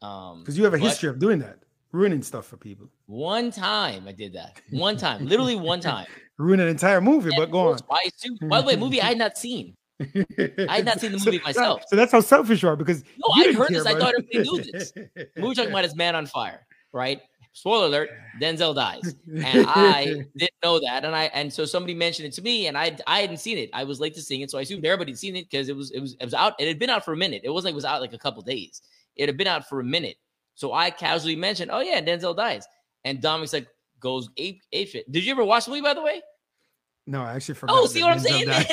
Um, 0.00 0.40
Because 0.40 0.56
you 0.56 0.64
have 0.64 0.72
a 0.74 0.78
history 0.78 1.10
of 1.10 1.18
doing 1.18 1.38
that, 1.40 1.58
ruining 1.92 2.22
stuff 2.22 2.46
for 2.46 2.56
people, 2.56 2.88
One 3.06 3.50
time 3.50 4.08
I 4.08 4.12
did 4.12 4.32
that. 4.32 4.60
One 4.70 4.96
time, 4.96 5.26
literally 5.32 5.56
one 5.56 5.80
time. 5.80 6.06
ruin 6.38 6.60
an 6.60 6.68
entire 6.68 7.00
movie. 7.02 7.30
But 7.36 7.50
go 7.50 7.72
on. 7.72 7.78
assume- 8.06 8.48
by 8.48 8.60
the 8.62 8.66
way, 8.66 8.76
movie 8.76 9.02
I 9.02 9.06
had 9.06 9.18
not 9.18 9.36
seen. 9.36 9.74
I 10.68 10.76
had 10.76 10.84
not 10.84 11.00
seen 11.00 11.12
the 11.12 11.22
movie 11.24 11.40
myself. 11.40 11.82
So 11.88 11.96
that's 11.96 12.12
how 12.12 12.20
selfish 12.20 12.62
you 12.62 12.68
are 12.68 12.76
because 12.76 13.02
No, 13.18 13.42
you 13.42 13.50
I 13.50 13.52
heard 13.52 13.68
this. 13.70 13.86
I 13.86 13.98
thought 13.98 14.14
it. 14.16 14.26
everybody 14.32 14.50
knew 14.50 14.72
this. 14.72 14.92
Movie 14.96 15.28
we're 15.36 15.54
talking 15.54 15.70
about 15.70 15.84
is 15.84 15.96
Man 15.96 16.14
on 16.14 16.26
Fire, 16.26 16.66
right? 16.92 17.20
Spoiler 17.52 17.86
alert: 17.86 18.10
Denzel 18.40 18.74
dies, 18.74 19.16
and 19.26 19.66
I 19.68 20.22
didn't 20.36 20.52
know 20.62 20.78
that, 20.78 21.04
and 21.04 21.16
I 21.16 21.24
and 21.34 21.52
so 21.52 21.64
somebody 21.64 21.94
mentioned 21.94 22.28
it 22.28 22.32
to 22.34 22.42
me, 22.42 22.68
and 22.68 22.78
I 22.78 22.96
I 23.08 23.20
hadn't 23.20 23.38
seen 23.38 23.58
it. 23.58 23.70
I 23.72 23.82
was 23.82 23.98
late 23.98 24.14
to 24.14 24.22
seeing 24.22 24.42
it, 24.42 24.50
so 24.50 24.58
I 24.58 24.60
assumed 24.60 24.84
everybody 24.86 25.10
had 25.10 25.18
seen 25.18 25.34
it 25.34 25.50
because 25.50 25.68
it 25.68 25.74
was 25.74 25.90
it 25.90 25.98
was 25.98 26.14
it 26.20 26.24
was 26.24 26.34
out. 26.34 26.54
It 26.60 26.68
had 26.68 26.78
been 26.78 26.90
out 26.90 27.04
for 27.04 27.12
a 27.12 27.16
minute. 27.16 27.40
It 27.42 27.50
wasn't 27.50 27.70
like 27.70 27.72
it 27.72 27.76
was 27.76 27.84
out 27.84 28.00
like 28.00 28.12
a 28.12 28.18
couple 28.18 28.42
days. 28.42 28.82
It 29.16 29.28
had 29.28 29.36
been 29.36 29.48
out 29.48 29.68
for 29.68 29.80
a 29.80 29.84
minute, 29.84 30.16
so 30.54 30.72
I 30.72 30.90
casually 30.90 31.34
mentioned, 31.34 31.72
"Oh 31.72 31.80
yeah, 31.80 32.00
Denzel 32.00 32.36
dies," 32.36 32.64
and 33.04 33.20
Dominic's 33.20 33.52
like 33.54 33.66
goes 33.98 34.28
ape 34.36 34.62
ape 34.72 34.88
shit. 34.88 35.10
Did 35.10 35.24
you 35.24 35.32
ever 35.32 35.42
watch 35.42 35.64
the 35.64 35.72
movie, 35.72 35.82
by 35.82 35.94
the 35.94 36.02
way? 36.02 36.22
No, 37.08 37.22
I 37.22 37.36
actually 37.36 37.54
forgot. 37.54 37.74
Oh, 37.74 37.86
see 37.86 38.02
what 38.02 38.12
I'm 38.12 38.18
saying, 38.18 38.46
died. 38.48 38.66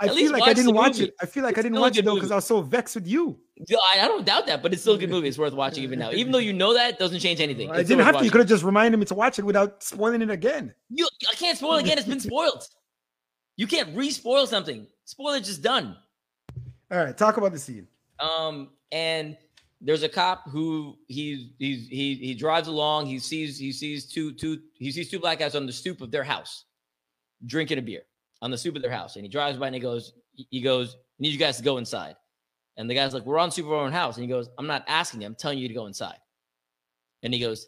I 0.00 0.06
At 0.06 0.14
feel 0.14 0.32
like 0.32 0.42
I 0.42 0.54
didn't 0.54 0.74
watch 0.74 0.94
movie. 0.94 1.04
it. 1.04 1.14
I 1.20 1.26
feel 1.26 1.44
like 1.44 1.58
I 1.58 1.62
didn't 1.62 1.78
watch 1.78 1.98
it 1.98 2.04
though 2.06 2.14
because. 2.14 2.30
I 2.32 2.36
was 2.36 2.46
so 2.46 2.62
vexed 2.62 2.94
with 2.94 3.06
you. 3.06 3.38
I, 3.70 4.00
I 4.00 4.08
don't 4.08 4.24
doubt 4.24 4.46
that, 4.46 4.62
but 4.62 4.72
it's 4.72 4.80
still 4.80 4.94
a 4.94 4.98
good 4.98 5.10
movie. 5.10 5.28
It's 5.28 5.36
worth 5.36 5.52
watching 5.52 5.84
even 5.84 5.98
now, 5.98 6.10
even 6.14 6.32
though 6.32 6.38
you 6.38 6.54
know 6.54 6.72
that 6.72 6.94
it 6.94 6.98
doesn't 6.98 7.20
change 7.20 7.40
anything. 7.40 7.70
I 7.70 7.74
It's 7.76 7.88
still 7.88 7.98
didn't 7.98 8.06
have 8.06 8.18
to. 8.20 8.24
You 8.24 8.30
could 8.30 8.40
have 8.40 8.48
just 8.48 8.64
reminded 8.64 8.96
me 8.98 9.04
to 9.06 9.14
watch 9.14 9.38
it 9.38 9.44
without 9.44 9.82
spoiling 9.82 10.22
it 10.22 10.30
again. 10.30 10.74
You, 10.88 11.06
I 11.30 11.34
can't 11.34 11.58
spoil 11.58 11.76
again. 11.76 11.98
It's 11.98 12.08
been 12.08 12.20
spoiled. 12.20 12.66
You 13.58 13.66
can't 13.66 13.94
re-spoil 13.94 14.46
something. 14.46 14.86
Spoiler 15.04 15.40
just 15.40 15.62
done. 15.62 15.94
All 16.90 16.98
right, 17.04 17.16
talk 17.16 17.36
about 17.36 17.52
the 17.52 17.58
scene. 17.58 17.86
Um, 18.18 18.70
and 18.90 19.36
there's 19.84 20.04
a 20.04 20.08
cop 20.08 20.48
who 20.48 20.96
he 21.08 21.54
he 21.58 21.74
he 21.74 22.14
he 22.14 22.34
drives 22.34 22.68
along. 22.68 23.06
He 23.06 23.18
sees 23.18 23.58
he 23.58 23.72
sees 23.72 24.06
two 24.06 24.32
two 24.32 24.60
he 24.74 24.92
sees 24.92 25.10
two 25.10 25.18
black 25.18 25.40
guys 25.40 25.56
on 25.56 25.66
the 25.66 25.72
stoop 25.72 26.00
of 26.00 26.10
their 26.10 26.22
house, 26.22 26.66
drinking 27.46 27.78
a 27.78 27.82
beer 27.82 28.02
on 28.40 28.50
the 28.50 28.58
stoop 28.58 28.76
of 28.76 28.82
their 28.82 28.92
house. 28.92 29.16
And 29.16 29.24
he 29.24 29.28
drives 29.28 29.58
by 29.58 29.66
and 29.66 29.74
he 29.74 29.80
goes 29.80 30.12
he 30.34 30.60
goes, 30.60 30.94
"I 30.94 30.98
need 31.18 31.32
you 31.32 31.38
guys 31.38 31.56
to 31.56 31.64
go 31.64 31.78
inside." 31.78 32.16
And 32.76 32.88
the 32.88 32.94
guy's 32.94 33.12
like, 33.12 33.26
"We're 33.26 33.38
on 33.38 33.50
own 33.60 33.92
house." 33.92 34.16
And 34.16 34.24
he 34.24 34.30
goes, 34.30 34.48
"I'm 34.56 34.68
not 34.68 34.84
asking 34.86 35.20
you. 35.20 35.26
I'm 35.26 35.34
telling 35.34 35.58
you 35.58 35.68
to 35.68 35.74
go 35.74 35.86
inside." 35.86 36.18
And 37.24 37.34
he 37.34 37.40
goes, 37.40 37.66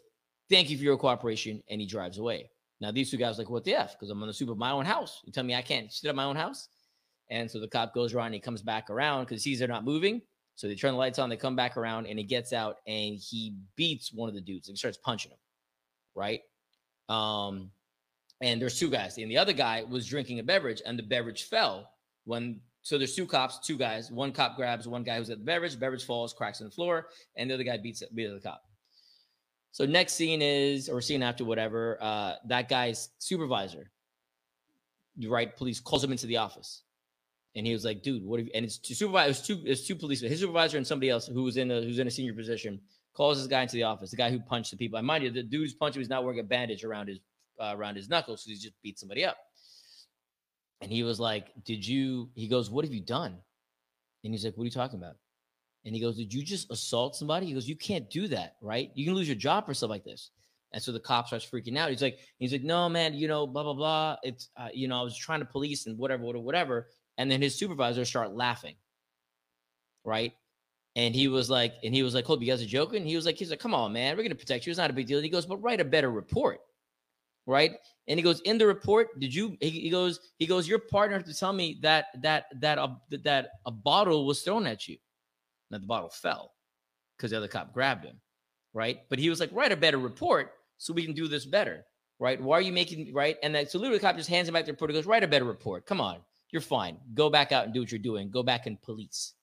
"Thank 0.49 0.69
you 0.69 0.77
for 0.77 0.83
your 0.83 0.97
cooperation." 0.97 1.61
And 1.69 1.81
he 1.81 1.87
drives 1.87 2.17
away. 2.17 2.49
Now 2.79 2.91
these 2.91 3.11
two 3.11 3.17
guys 3.17 3.37
like, 3.37 3.49
"What 3.49 3.65
the 3.65 3.75
f?" 3.75 3.93
Because 3.93 4.09
I'm 4.09 4.21
on 4.21 4.27
the 4.27 4.33
stoop 4.33 4.49
of 4.49 4.57
my 4.57 4.71
own 4.71 4.85
house. 4.85 5.21
You 5.25 5.33
tell 5.33 5.43
me 5.43 5.53
I 5.53 5.61
can't 5.61 5.91
sit 5.91 6.09
at 6.09 6.15
my 6.15 6.23
own 6.23 6.37
house? 6.37 6.69
And 7.29 7.49
so 7.51 7.59
the 7.59 7.67
cop 7.67 7.93
goes 7.93 8.13
around 8.13 8.27
and 8.27 8.35
he 8.35 8.39
comes 8.39 8.61
back 8.61 8.89
around 8.89 9.25
because 9.25 9.43
he 9.43 9.51
sees 9.51 9.59
they're 9.59 9.67
not 9.67 9.83
moving. 9.83 10.21
So 10.55 10.67
they 10.67 10.75
turn 10.75 10.93
the 10.93 10.97
lights 10.97 11.19
on, 11.19 11.29
they 11.29 11.37
come 11.37 11.55
back 11.55 11.75
around, 11.75 12.07
and 12.07 12.17
he 12.17 12.23
gets 12.23 12.53
out 12.53 12.77
and 12.87 13.15
he 13.15 13.55
beats 13.75 14.13
one 14.13 14.29
of 14.29 14.35
the 14.35 14.41
dudes. 14.41 14.67
He 14.67 14.75
starts 14.75 14.97
punching 14.97 15.31
him, 15.31 15.37
right? 16.15 16.41
Um, 17.09 17.71
and 18.41 18.61
there's 18.61 18.79
two 18.79 18.89
guys, 18.89 19.17
and 19.17 19.29
the 19.29 19.37
other 19.37 19.53
guy 19.53 19.83
was 19.83 20.05
drinking 20.05 20.39
a 20.39 20.43
beverage, 20.43 20.81
and 20.85 20.97
the 20.97 21.03
beverage 21.03 21.43
fell 21.43 21.91
when. 22.25 22.61
So 22.81 22.99
there's 22.99 23.15
two 23.15 23.25
cops, 23.25 23.59
two 23.65 23.77
guys. 23.77 24.11
One 24.11 24.31
cop 24.31 24.55
grabs 24.55 24.87
one 24.87 25.03
guy 25.03 25.17
who's 25.17 25.31
at 25.31 25.39
the 25.39 25.43
beverage. 25.43 25.79
Beverage 25.79 26.05
falls, 26.05 26.33
cracks 26.33 26.61
on 26.61 26.67
the 26.67 26.71
floor, 26.71 27.07
and 27.35 27.49
the 27.49 27.55
other 27.55 27.63
guy 27.63 27.77
beats 27.77 28.03
beats 28.13 28.31
the 28.31 28.39
cop. 28.39 28.61
So 29.71 29.85
next 29.85 30.13
scene 30.13 30.41
is, 30.41 30.87
or 30.87 31.01
scene 31.01 31.23
after 31.23 31.43
whatever, 31.43 31.97
uh, 31.99 32.35
that 32.47 32.69
guy's 32.69 33.09
supervisor, 33.17 33.91
right? 35.27 35.55
Police 35.57 35.79
calls 35.79 36.03
him 36.03 36.11
into 36.11 36.27
the 36.27 36.37
office 36.37 36.83
and 37.55 37.65
he 37.65 37.73
was 37.73 37.85
like, 37.85 38.03
"Dude, 38.03 38.23
what?" 38.23 38.39
Have 38.39 38.47
you, 38.47 38.51
and 38.53 38.65
it's 38.65 38.77
two 38.77 38.93
supervisors, 38.93 39.41
two, 39.41 39.61
it's 39.65 39.87
two 39.87 39.95
policemen, 39.95 40.31
his 40.31 40.41
supervisor 40.41 40.77
and 40.77 40.85
somebody 40.85 41.09
else 41.09 41.27
who 41.27 41.43
was 41.43 41.57
in 41.57 41.71
a 41.71 41.81
who's 41.81 41.99
in 41.99 42.07
a 42.07 42.11
senior 42.11 42.33
position. 42.33 42.81
Calls 43.13 43.37
this 43.37 43.47
guy 43.47 43.61
into 43.61 43.75
the 43.75 43.83
office, 43.83 44.11
the 44.11 44.17
guy 44.17 44.29
who 44.29 44.39
punched 44.39 44.71
the 44.71 44.77
people. 44.77 44.99
I 44.99 45.01
mind 45.01 45.23
you, 45.23 45.31
the 45.31 45.41
dude 45.41 45.61
who's 45.61 45.73
punching 45.73 46.01
was 46.01 46.09
not 46.09 46.25
wearing 46.25 46.39
a 46.39 46.43
bandage 46.43 46.83
around 46.83 47.07
his 47.07 47.19
uh, 47.59 47.73
around 47.75 47.95
his 47.95 48.09
knuckles, 48.09 48.43
so 48.43 48.49
he 48.49 48.55
just 48.55 48.73
beat 48.83 48.99
somebody 48.99 49.23
up. 49.23 49.37
And 50.81 50.91
he 50.91 51.03
was 51.03 51.19
like, 51.19 51.51
"Did 51.63 51.87
you?" 51.87 52.29
He 52.35 52.47
goes, 52.47 52.69
"What 52.69 52.83
have 52.83 52.93
you 52.93 53.01
done?" 53.01 53.37
And 54.23 54.33
he's 54.33 54.43
like, 54.43 54.57
"What 54.57 54.63
are 54.63 54.65
you 54.65 54.71
talking 54.71 54.99
about?" 54.99 55.15
And 55.85 55.95
he 55.95 56.01
goes, 56.01 56.17
"Did 56.17 56.33
you 56.33 56.43
just 56.43 56.69
assault 56.71 57.15
somebody?" 57.15 57.45
He 57.45 57.53
goes, 57.53 57.69
"You 57.69 57.77
can't 57.77 58.09
do 58.09 58.27
that, 58.27 58.55
right? 58.61 58.91
You 58.95 59.05
can 59.05 59.15
lose 59.15 59.27
your 59.27 59.37
job 59.37 59.65
for 59.65 59.73
stuff 59.73 59.89
like 59.89 60.03
this." 60.03 60.31
And 60.73 60.83
so 60.83 60.91
the 60.91 60.99
cop 60.99 61.27
starts 61.27 61.45
freaking 61.45 61.77
out. 61.77 61.89
He's 61.89 62.01
like, 62.01 62.19
"He's 62.37 62.51
like, 62.51 62.63
no, 62.63 62.89
man, 62.89 63.13
you 63.13 63.29
know, 63.29 63.47
blah 63.47 63.63
blah 63.63 63.75
blah. 63.75 64.17
It's, 64.23 64.49
uh, 64.57 64.67
you 64.73 64.89
know, 64.89 64.99
I 64.99 65.03
was 65.03 65.15
trying 65.15 65.39
to 65.39 65.45
police 65.45 65.85
and 65.85 65.97
whatever, 65.97 66.23
whatever, 66.23 66.43
whatever." 66.43 66.87
And 67.17 67.29
then 67.29 67.41
his 67.41 67.57
supervisors 67.57 68.09
start 68.09 68.33
laughing, 68.33 68.75
right? 70.03 70.33
And 70.95 71.15
he 71.15 71.27
was 71.27 71.49
like, 71.49 71.73
and 71.83 71.93
he 71.93 72.03
was 72.03 72.13
like, 72.13 72.25
"Hope 72.25 72.41
you 72.41 72.47
guys 72.47 72.61
are 72.61 72.67
joking." 72.67 73.05
He 73.05 73.15
was 73.15 73.25
like, 73.25 73.37
"He's 73.37 73.49
like, 73.49 73.59
come 73.59 73.73
on, 73.73 73.93
man, 73.93 74.15
we're 74.15 74.23
gonna 74.23 74.35
protect 74.35 74.65
you. 74.65 74.71
It's 74.71 74.77
not 74.77 74.89
a 74.89 74.93
big 74.93 75.07
deal." 75.07 75.17
And 75.17 75.25
he 75.25 75.31
goes, 75.31 75.45
"But 75.45 75.57
write 75.57 75.81
a 75.81 75.85
better 75.85 76.11
report." 76.11 76.59
right? 77.45 77.73
And 78.07 78.19
he 78.19 78.23
goes, 78.23 78.41
in 78.41 78.57
the 78.57 78.67
report, 78.67 79.19
did 79.19 79.33
you? 79.33 79.57
He, 79.61 79.69
he 79.69 79.89
goes, 79.89 80.19
he 80.37 80.45
goes, 80.45 80.67
your 80.67 80.79
partner 80.79 81.21
to 81.21 81.33
tell 81.33 81.53
me 81.53 81.79
that 81.81 82.07
that 82.21 82.45
that 82.59 82.77
uh, 82.77 82.89
a, 83.11 83.17
that 83.19 83.49
a 83.65 83.71
bottle 83.71 84.25
was 84.25 84.41
thrown 84.41 84.67
at 84.67 84.87
you. 84.87 84.97
Now 85.71 85.79
the 85.79 85.87
bottle 85.87 86.09
fell 86.09 86.53
because 87.17 87.31
the 87.31 87.37
other 87.37 87.47
cop 87.47 87.73
grabbed 87.73 88.05
him, 88.05 88.19
right? 88.73 88.99
But 89.09 89.19
he 89.19 89.29
was 89.29 89.39
like, 89.39 89.49
write 89.53 89.71
a 89.71 89.77
better 89.77 89.97
report 89.97 90.51
so 90.77 90.93
we 90.93 91.05
can 91.05 91.15
do 91.15 91.27
this 91.27 91.45
better, 91.45 91.85
right? 92.19 92.41
Why 92.41 92.57
are 92.57 92.61
you 92.61 92.73
making 92.73 93.13
right? 93.13 93.37
And 93.41 93.55
that 93.55 93.71
so 93.71 93.79
literally 93.79 93.97
the 93.97 94.05
cop 94.05 94.17
just 94.17 94.29
hands 94.29 94.47
him 94.47 94.53
back 94.53 94.65
the 94.65 94.71
report. 94.71 94.91
He 94.91 94.95
goes, 94.95 95.05
write 95.05 95.23
a 95.23 95.27
better 95.27 95.45
report. 95.45 95.85
Come 95.85 96.01
on, 96.01 96.19
you're 96.51 96.61
fine. 96.61 96.97
Go 97.13 97.29
back 97.29 97.51
out 97.51 97.65
and 97.65 97.73
do 97.73 97.79
what 97.81 97.91
you're 97.91 97.99
doing. 97.99 98.29
Go 98.29 98.43
back 98.43 98.65
and 98.67 98.81
police. 98.81 99.33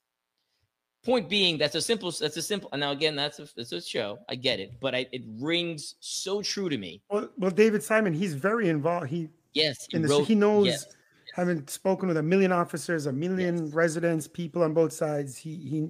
point 1.05 1.29
being, 1.29 1.59
that's 1.59 1.75
a 1.75 1.81
simple. 1.83 2.11
That's 2.13 2.37
a 2.37 2.43
simple. 2.43 2.69
And 2.73 2.81
now 2.81 2.93
again, 2.93 3.17
that's 3.17 3.39
a 3.41 3.49
that's 3.57 3.73
a 3.73 3.81
show. 3.83 4.19
I 4.29 4.35
get 4.37 4.61
it, 4.61 4.73
but 4.81 4.95
I, 4.95 5.07
it 5.13 5.23
rings 5.41 5.97
so 6.01 6.43
true 6.43 6.69
to 6.69 6.79
me. 6.79 7.03
Well, 7.11 7.29
well, 7.37 7.51
David 7.51 7.83
Simon, 7.83 8.13
he's 8.13 8.35
very 8.35 8.69
involved. 8.69 9.09
He 9.09 9.29
Yes, 9.55 9.87
in 9.93 10.01
the 10.03 10.09
wrote- 10.09 10.27
he 10.27 10.35
knows 10.35 10.67
yes. 10.67 10.87
having 11.35 11.67
spoken 11.69 12.09
with 12.09 12.17
a 12.17 12.23
million 12.23 12.53
officers, 12.53 13.05
a 13.07 13.13
million 13.13 13.67
Yes. 13.67 13.75
residents, 13.75 14.27
people 14.29 14.63
on 14.63 14.73
both 14.73 14.93
sides. 14.93 15.37
He 15.37 15.57
he 15.57 15.89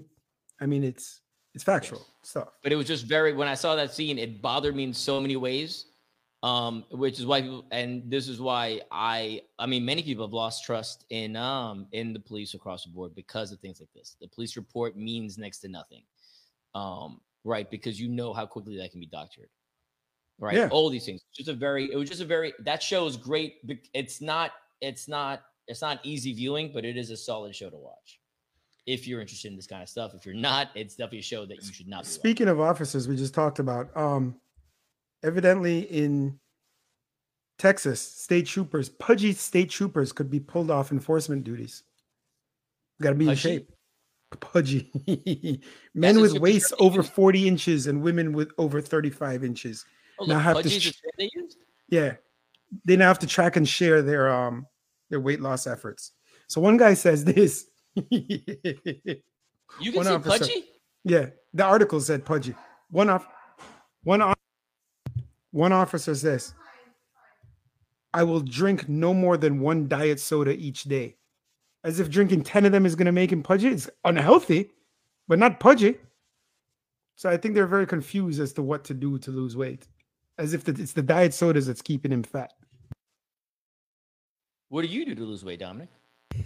I 0.61 0.67
mean 0.67 0.83
it's 0.83 1.21
it's 1.55 1.63
factual 1.63 2.05
stuff. 2.23 2.49
but 2.63 2.73
it 2.73 2.77
was 2.77 2.87
just 2.87 3.05
very 3.05 3.33
when 3.35 3.47
I 3.49 3.55
saw 3.55 3.77
that 3.77 3.93
scene, 3.93 4.19
it 4.19 4.41
bothered 4.43 4.75
me 4.75 4.85
in 4.85 4.95
so 4.95 5.21
many 5.21 5.37
ways. 5.37 5.87
Um, 6.43 6.85
which 6.91 7.21
is 7.21 7.27
why 7.27 7.41
people 7.43 7.65
and 7.71 8.03
this 8.11 8.27
is 8.27 8.41
why 8.41 8.81
I 8.91 9.43
I 9.61 9.67
mean 9.67 9.85
many 9.85 10.03
people 10.03 10.27
have 10.27 10.33
lost 10.33 10.65
trust 10.65 11.05
in 11.11 11.37
um 11.37 11.87
in 11.93 12.13
the 12.13 12.19
police 12.19 12.55
across 12.55 12.83
the 12.83 12.91
board 12.91 13.15
because 13.15 13.53
of 13.53 13.61
things 13.61 13.79
like 13.79 13.93
this. 13.95 14.17
The 14.21 14.27
police 14.27 14.57
report 14.57 14.97
means 14.97 15.39
next 15.39 15.59
to 15.61 15.69
nothing. 15.69 16.03
Um, 16.75 17.21
right, 17.45 17.71
because 17.71 18.01
you 18.01 18.09
know 18.09 18.33
how 18.33 18.47
quickly 18.47 18.77
that 18.79 18.91
can 18.91 18.99
be 18.99 19.07
doctored. 19.07 19.51
Right. 20.41 20.57
Yeah. 20.57 20.69
All 20.73 20.91
these 20.91 21.05
things. 21.05 21.21
Just 21.33 21.49
a 21.49 21.53
very 21.53 21.93
it 21.93 21.97
was 21.97 22.09
just 22.09 22.21
a 22.21 22.25
very 22.25 22.53
that 22.65 22.83
show 22.83 23.07
is 23.07 23.17
great. 23.17 23.59
It's 23.95 24.21
not 24.21 24.51
it's 24.81 25.07
not 25.07 25.43
it's 25.69 25.81
not 25.81 26.01
easy 26.03 26.33
viewing, 26.33 26.73
but 26.75 26.85
it 26.85 26.97
is 26.97 27.11
a 27.11 27.17
solid 27.17 27.55
show 27.55 27.71
to 27.71 27.77
watch. 27.77 28.19
If 28.85 29.07
you're 29.07 29.21
interested 29.21 29.53
in 29.53 29.57
this 29.57 29.69
kind 29.69 29.81
of 29.81 29.89
stuff. 29.89 30.13
If 30.13 30.27
you're 30.27 30.35
not, 30.35 30.71
it's 30.75 30.97
definitely 30.97 31.21
a 31.21 31.23
show 31.23 31.47
that 31.47 31.65
you 31.65 31.73
should 31.73 31.87
not 31.87 32.03
be 32.03 32.09
watching. 32.09 32.21
Speaking 32.21 32.49
of 32.49 32.61
officers, 32.61 33.07
we 33.07 33.15
just 33.15 33.33
talked 33.33 33.61
about 33.61 33.97
um 33.97 34.35
evidently 35.23 35.81
in 35.81 36.39
Texas, 37.59 38.01
state 38.01 38.47
troopers, 38.47 38.89
pudgy 38.89 39.33
state 39.33 39.71
troopers 39.71 40.13
could 40.13 40.31
be 40.31 40.41
pulled 40.41 40.71
off 40.71 40.91
enforcement 40.93 41.45
duties. 41.45 41.83
Got 43.01 43.11
to 43.11 43.15
be 43.17 43.25
in 43.27 43.31
Pudgy? 43.31 43.41
shape. 43.41 43.73
Pudgy. 44.41 45.61
Men 45.95 46.21
with 46.21 46.39
waists 46.39 46.73
over 46.79 47.03
40 47.03 47.47
inches 47.47 47.87
and 47.87 48.03
women 48.03 48.33
with 48.33 48.51
over 48.59 48.81
35 48.81 49.45
inches. 49.45 49.85
Oh, 50.19 50.25
Now 50.25 50.39
have 50.39 50.63
to 50.63 50.69
sh- 50.69 50.93
they? 51.19 51.31
Yeah. 51.89 52.15
They 52.87 52.97
now 52.97 53.09
have 53.09 53.19
to 53.21 53.27
track 53.27 53.57
and 53.57 53.69
share 53.69 54.01
their 54.03 54.31
um 54.33 54.67
their 55.11 55.21
weight 55.21 55.41
loss 55.41 55.67
efforts. 55.67 56.13
So 56.49 56.61
one 56.61 56.79
guy 56.79 56.95
says 56.95 57.25
this. 57.25 57.67
You 57.95 59.93
can 59.93 59.95
One 59.95 60.05
say 60.07 60.13
officer. 60.15 60.39
pudgy? 60.39 60.65
yeah, 61.05 61.27
the 61.53 61.65
article 61.65 62.01
said 62.01 62.25
pudgy. 62.25 62.55
One 62.91 63.11
off 63.11 63.27
one 64.05 64.23
off 64.23 64.37
one 65.53 65.73
officer 65.73 66.15
says 66.15 66.55
I 68.15 68.25
will 68.25 68.41
drink 68.41 68.89
no 68.89 69.15
more 69.15 69.37
than 69.37 69.61
one 69.61 69.89
diet 69.89 70.21
soda 70.21 70.53
each 70.53 70.85
day. 70.85 71.17
As 71.85 71.99
if 71.99 72.11
drinking 72.11 72.43
10 72.43 72.67
of 72.67 72.73
them 72.73 72.87
is 72.87 72.95
going 72.95 73.07
to 73.07 73.13
make 73.13 73.33
him 73.33 73.43
pudgy. 73.43 73.69
It's 73.69 73.89
unhealthy, 74.05 74.71
but 75.29 75.39
not 75.39 75.61
pudgy. 75.61 75.97
So 77.17 77.31
I 77.31 77.37
think 77.37 77.55
they're 77.55 77.67
very 77.67 77.87
confused 77.87 78.41
as 78.41 78.53
to 78.55 78.63
what 78.63 78.85
to 78.85 78.95
do 78.95 79.19
to 79.19 79.31
lose 79.31 79.57
weight. 79.57 79.89
As 80.39 80.55
if 80.55 80.65
the, 80.65 80.73
it's 80.73 80.93
the 80.93 81.03
diet 81.03 81.35
sodas 81.35 81.67
that's 81.67 81.83
keeping 81.83 82.13
him 82.13 82.23
fat. 82.23 82.53
What 84.69 84.83
do 84.83 84.89
you 84.89 85.05
do 85.05 85.15
to 85.15 85.25
lose 85.25 85.45
weight, 85.45 85.61
Dominic? 85.61 85.89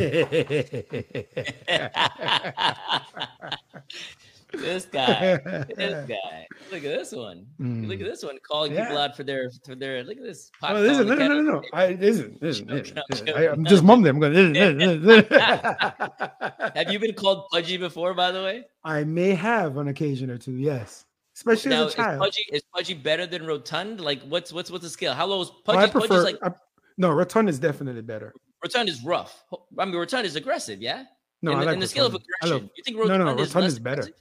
this 4.53 4.87
guy. 4.87 5.37
This 5.77 6.09
guy. 6.09 6.47
Look 6.73 6.85
at 6.85 6.99
this 6.99 7.13
one. 7.13 7.47
Look 7.59 8.01
at 8.01 8.07
this 8.07 8.23
one 8.25 8.39
calling 8.47 8.73
people 8.73 8.87
Mm. 8.87 8.97
Out 9.05 9.17
for 9.17 9.23
their 9.25 9.51
for 9.65 9.75
their 9.75 10.03
look 10.05 10.17
at 10.19 10.23
this. 10.25 10.51
pot 10.61 10.77
Oh, 10.77 10.87
calling 10.87 11.09
no, 11.09 11.15
no, 11.15 11.29
no, 11.29 11.41
no. 11.53 11.63
I, 11.73 11.85
it 11.87 12.03
isn't. 12.03 12.37
It 12.37 12.43
isn't, 12.43 12.71
isn't, 12.71 12.95
no, 12.97 13.03
it 13.09 13.15
isn't. 13.15 13.27
joke, 13.27 13.37
I, 13.37 13.47
am 13.49 13.63
no. 13.63 13.71
just 13.71 13.83
mumbling. 13.85 14.15
I'm 14.17 14.21
going. 14.21 14.33
"This, 14.33 14.77
this, 14.79 15.03
this, 15.05 15.25
this." 15.29 16.71
Have 16.75 16.93
you 16.93 16.99
been 16.99 17.15
called 17.15 17.47
pudgy 17.53 17.77
before, 17.77 18.15
by 18.15 18.31
the 18.33 18.43
way? 18.43 18.65
I 18.85 19.05
may 19.05 19.31
have 19.35 19.79
on 19.79 19.89
occasion 19.89 20.31
or 20.31 20.39
two. 20.39 20.53
Yes, 20.57 21.05
especially 21.37 21.71
now, 21.71 21.87
as 21.87 21.93
a 21.95 21.97
child. 21.97 22.15
is 22.15 22.19
pudgy 22.21 22.43
is 22.53 22.63
pudgy 22.75 22.95
better 22.95 23.27
than 23.27 23.47
rotund? 23.47 24.01
Like, 24.01 24.23
what's 24.23 24.53
what's 24.53 24.71
what's 24.71 24.85
the 24.85 24.91
scale? 24.91 25.15
How 25.15 25.27
low 25.27 25.41
is 25.43 25.49
Well, 25.67 25.77
pudgy? 25.77 25.79
I 25.79 25.87
prefer. 25.91 26.23
like 26.23 26.39
I- 26.43 26.53
no, 26.99 27.11
rotund 27.13 27.49
is 27.49 27.59
definitely 27.59 28.03
better. 28.03 28.33
rotund 28.65 28.89
is 28.89 29.03
rough. 29.05 29.45
I 29.79 29.85
mean, 29.85 29.95
rotund 29.95 30.27
is 30.27 30.35
aggressive. 30.37 30.81
Yeah. 30.83 31.05
No, 31.43 31.53
in, 31.53 31.59
I 31.59 31.63
like 31.65 31.75
in 31.75 31.81
the 31.81 31.87
scale 31.87 32.07
of 32.07 32.13
rotund. 32.13 32.27
I 32.43 32.47
love- 32.47 32.55
aggression, 32.57 32.71
you 32.77 32.83
think 32.85 32.97
No, 32.97 33.03
rotund 33.05 33.37
no, 33.37 33.43
is 33.43 33.49
rotund 33.55 33.67
is 33.67 33.79
better. 33.79 34.01
aggressive? 34.03 34.15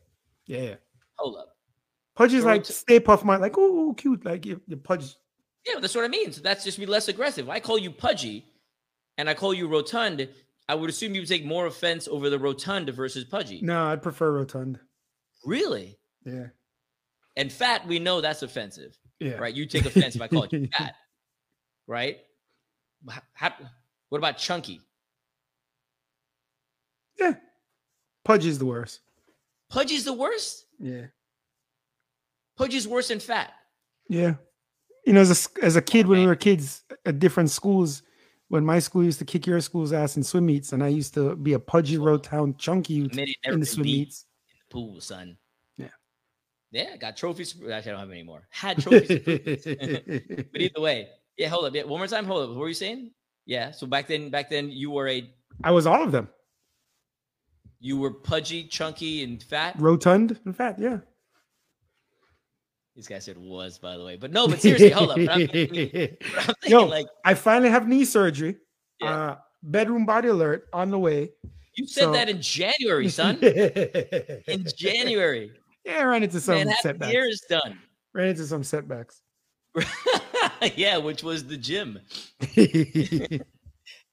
Yeah, 0.47 0.61
yeah. 0.61 0.75
Hold 1.15 1.37
up. 1.37 1.54
Pudge 2.15 2.33
is 2.33 2.45
like 2.45 2.65
Stay 2.65 2.99
Puft 2.99 3.23
Mart, 3.23 3.41
like 3.41 3.55
oh, 3.57 3.93
cute, 3.93 4.23
like 4.25 4.45
you, 4.45 4.61
you 4.67 4.77
pudge. 4.77 5.15
Yeah, 5.65 5.79
that's 5.79 5.95
what 5.95 6.05
I 6.05 6.07
mean. 6.07 6.31
So 6.31 6.41
that's 6.41 6.63
just 6.63 6.79
be 6.79 6.85
less 6.85 7.07
aggressive. 7.07 7.49
I 7.49 7.59
call 7.59 7.77
you 7.77 7.91
pudgy, 7.91 8.45
and 9.17 9.29
I 9.29 9.33
call 9.33 9.53
you 9.53 9.67
rotund. 9.67 10.27
I 10.69 10.75
would 10.75 10.89
assume 10.89 11.13
you 11.13 11.21
would 11.21 11.27
take 11.27 11.45
more 11.45 11.65
offense 11.67 12.07
over 12.07 12.29
the 12.29 12.39
rotund 12.39 12.89
versus 12.89 13.23
pudgy. 13.23 13.59
No, 13.61 13.85
I'd 13.85 14.01
prefer 14.01 14.31
rotund. 14.31 14.79
Really? 15.43 15.97
Yeah, 16.25 16.47
And 17.35 17.51
fat, 17.51 17.85
we 17.85 17.99
know 17.99 18.19
that's 18.19 18.41
offensive, 18.41 18.97
yeah. 19.19 19.33
right? 19.35 19.53
You 19.53 19.67
take 19.67 19.85
offense 19.85 20.15
if 20.15 20.21
I 20.23 20.27
call 20.27 20.47
you 20.47 20.67
fat, 20.77 20.95
right? 21.85 22.17
How- 23.33 23.53
what 24.09 24.17
about 24.17 24.39
chunky? 24.39 24.81
Yeah, 27.19 27.35
pudge 28.23 28.45
is 28.45 28.57
the 28.57 28.65
worst. 28.65 29.01
Pudgy's 29.69 30.03
the 30.03 30.13
worst. 30.13 30.65
Yeah, 30.79 31.05
Pudgy's 32.57 32.87
worse 32.87 33.09
than 33.09 33.19
fat. 33.19 33.53
yeah. 34.09 34.35
You 35.05 35.13
know, 35.13 35.21
as 35.21 35.47
a 35.59 35.63
as 35.63 35.75
a 35.75 35.83
kid 35.83 36.07
when 36.07 36.19
we 36.19 36.25
were 36.25 36.35
kids 36.35 36.83
at 37.05 37.19
different 37.19 37.51
schools, 37.51 38.01
when 38.47 38.65
my 38.65 38.79
school 38.79 39.03
used 39.03 39.19
to 39.19 39.25
kick 39.25 39.45
your 39.45 39.61
school's 39.61 39.93
ass 39.93 40.17
in 40.17 40.23
swim 40.23 40.47
meets, 40.47 40.73
and 40.73 40.83
I 40.83 40.87
used 40.87 41.13
to 41.13 41.35
be 41.35 41.53
a 41.53 41.59
pudgy 41.59 41.97
chunky 42.57 43.05
Admit 43.05 43.29
it, 43.29 43.35
never 43.45 43.53
in 43.53 43.59
the 43.59 43.65
swim 43.67 43.83
meets. 43.85 44.25
in 44.49 44.55
the 44.67 44.73
pool, 44.73 44.99
son. 45.01 45.37
Yeah. 45.77 45.89
Yeah, 46.71 46.97
got 46.97 47.17
trophies. 47.17 47.53
Actually, 47.53 47.73
I 47.73 47.81
don't 47.81 47.99
have 47.99 48.09
any 48.09 48.23
more. 48.23 48.47
Had 48.49 48.79
trophies. 48.79 49.21
but 50.51 50.61
either 50.61 50.81
way, 50.81 51.09
yeah. 51.37 51.49
Hold 51.49 51.65
up. 51.65 51.75
Yeah, 51.75 51.83
one 51.83 51.99
more 51.99 52.07
time. 52.07 52.25
Hold 52.25 52.43
up. 52.43 52.49
What 52.49 52.59
were 52.61 52.67
you 52.67 52.73
saying? 52.73 53.11
Yeah. 53.45 53.69
So 53.69 53.85
back 53.85 54.07
then, 54.07 54.31
back 54.31 54.49
then, 54.49 54.71
you 54.71 54.89
were 54.89 55.07
a 55.07 55.29
I 55.63 55.69
was 55.69 55.85
all 55.85 56.01
of 56.01 56.11
them. 56.11 56.29
you 57.79 57.97
were 57.99 58.09
pudgy, 58.11 58.63
chunky, 58.63 59.23
and 59.23 59.43
fat. 59.43 59.75
Rotund, 59.77 60.39
in 60.47 60.53
fact, 60.53 60.79
yeah. 60.79 61.01
This 62.95 63.07
guy 63.07 63.19
said 63.19 63.37
was, 63.37 63.77
by 63.77 63.97
the 63.97 64.05
way. 64.05 64.15
But 64.15 64.31
no, 64.31 64.47
but 64.47 64.61
seriously, 64.61 64.89
hold 64.91 65.11
up. 65.11 65.17
But 65.17 65.29
I'm 65.29 65.47
but 65.47 66.47
I'm 66.63 66.71
Yo, 66.71 66.85
like 66.85 67.07
I 67.25 67.33
finally 67.33 67.69
have 67.69 67.87
knee 67.87 68.05
surgery. 68.05 68.55
Yeah. 69.01 69.09
Uh, 69.31 69.35
bedroom 69.63 70.05
body 70.05 70.29
alert 70.29 70.67
on 70.71 70.91
the 70.91 70.99
way. 70.99 71.29
you 71.75 71.87
said 71.87 72.03
so- 72.05 72.11
that 72.13 72.29
in 72.29 72.41
January, 72.41 73.09
son. 73.09 73.37
in 73.43 74.65
January, 74.77 75.51
Yeah, 75.83 75.99
I 75.99 76.03
ran 76.03 76.23
into 76.23 76.39
some 76.39 76.55
man, 76.55 76.73
setbacks. 76.81 77.11
year 77.11 77.25
is 77.27 77.41
done. 77.49 77.79
Ran 78.13 78.29
into 78.29 78.45
some 78.45 78.63
setbacks. 78.63 79.21
yeah, 80.75 80.95
which 80.97 81.21
was 81.21 81.45
the 81.45 81.57
gym. 81.57 81.99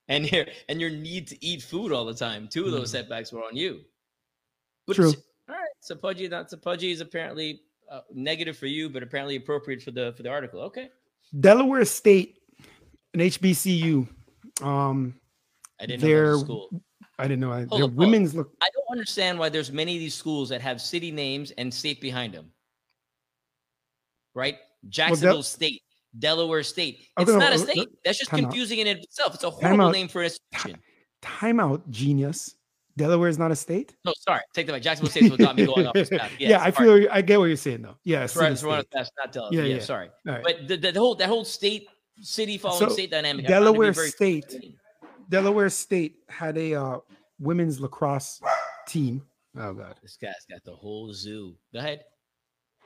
and 0.08 0.30
your 0.30 0.46
and 0.68 0.80
your 0.80 0.90
need 0.90 1.28
to 1.28 1.44
eat 1.44 1.62
food 1.62 1.92
all 1.92 2.04
the 2.04 2.14
time. 2.14 2.48
Two 2.48 2.66
of 2.66 2.72
those 2.72 2.88
Mhm. 2.88 2.92
setbacks 2.92 3.32
were 3.32 3.44
on 3.44 3.56
you. 3.56 3.80
But 4.86 4.96
True. 4.96 5.12
All 5.48 5.54
right, 5.54 5.68
so 5.80 5.94
pudgy, 5.94 6.26
not 6.28 6.50
so 6.50 6.56
pudgy 6.56 6.90
is 6.90 7.00
apparently 7.00 7.60
uh, 7.92 8.00
negative 8.12 8.56
for 8.56 8.66
you, 8.66 8.88
but 8.88 9.02
apparently 9.02 9.36
appropriate 9.36 9.82
for 9.82 9.90
the 9.90 10.12
for 10.16 10.22
the 10.22 10.28
article. 10.30 10.60
Okay, 10.62 10.88
Delaware 11.40 11.84
State, 11.84 12.38
an 13.14 13.20
HBCU. 13.20 14.08
Um, 14.62 15.14
I 15.80 15.86
didn't 15.86 16.02
know 16.02 16.08
that 16.08 16.14
was 16.32 16.32
a 16.32 16.36
They're- 16.36 16.38
school. 16.44 16.82
I 17.18 17.24
didn't 17.28 17.40
know. 17.40 17.52
I- 17.52 17.66
Hold 17.66 17.80
Their 17.82 17.84
up, 17.88 17.92
women's 17.92 18.34
look. 18.34 18.50
I 18.62 18.68
don't 18.74 18.90
understand 18.98 19.38
why 19.38 19.48
there's 19.50 19.70
many 19.70 19.94
of 19.94 20.00
these 20.00 20.14
schools 20.14 20.48
that 20.48 20.60
have 20.62 20.80
city 20.80 21.12
names 21.12 21.50
and 21.52 21.72
state 21.72 22.00
behind 22.00 22.32
them. 22.34 22.50
Right, 24.34 24.56
Jacksonville 24.88 25.42
State, 25.42 25.82
Delaware 26.18 26.62
State. 26.62 27.06
Okay, 27.18 27.22
It's 27.22 27.30
no, 27.32 27.38
not 27.38 27.52
a 27.52 27.58
no, 27.58 27.64
state. 27.64 27.88
That's 28.04 28.18
just 28.18 28.30
time 28.30 28.40
out. 28.46 28.50
confusing 28.50 28.78
in 28.78 28.86
itself. 28.86 29.34
It's 29.34 29.44
a 29.44 29.50
Time 29.50 29.60
horrible 29.60 29.84
out. 29.86 29.92
name 29.92 30.08
for 30.08 30.22
an 30.22 30.30
institution. 30.32 30.80
Timeout, 31.22 31.88
genius. 31.90 32.54
Delaware 32.96 33.28
is 33.28 33.38
not 33.38 33.50
a 33.50 33.56
state. 33.56 33.94
No, 34.04 34.12
sorry, 34.28 34.40
take 34.54 34.66
that 34.66 34.72
back. 34.74 34.82
Jacksonville 34.82 35.10
State 35.10 35.24
is 35.24 35.30
what 35.30 35.38
got 35.40 35.56
me 35.56 35.66
going 35.66 35.86
off 35.86 35.94
this 35.94 36.10
path. 36.10 36.30
yeah, 36.38 36.62
I 36.62 36.70
feel. 36.70 37.06
I 37.10 37.22
get 37.22 37.38
what 37.38 37.46
you're 37.46 37.56
saying 37.56 37.82
though. 37.82 37.96
Yeah, 38.04 38.20
Right, 38.20 38.30
city 38.30 38.52
it's 38.52 38.62
one 38.62 38.78
of 38.80 38.86
the 38.90 38.98
best, 38.98 39.12
not 39.18 39.32
Delaware. 39.32 39.54
Yeah, 39.54 39.62
Yeah, 39.66 39.74
yeah. 39.76 39.80
sorry. 39.82 40.10
Right. 40.26 40.42
But 40.42 40.68
the, 40.68 40.76
the, 40.76 40.92
the 40.92 41.00
whole 41.00 41.14
that 41.16 41.28
whole 41.28 41.44
state 41.44 41.88
city 42.20 42.58
following 42.58 42.88
So, 42.88 42.92
state 42.92 43.10
dynamic. 43.10 43.46
I 43.46 43.48
found 43.48 43.64
to 43.64 43.72
be 43.72 43.76
Delaware 43.78 43.94
State- 43.94 44.44
fascinating. 44.44 44.74
Delaware 45.28 45.68
State 45.70 46.16
had 46.28 46.58
a 46.58 46.74
uh, 46.74 46.98
women's 47.38 47.80
lacrosse 47.80 48.40
team. 48.86 49.22
Oh 49.56 49.72
God. 49.72 49.94
This 50.02 50.16
guy's 50.20 50.34
got 50.50 50.62
the 50.64 50.74
whole 50.74 51.12
zoo. 51.12 51.56
Go 51.72 51.78
ahead. 51.78 52.04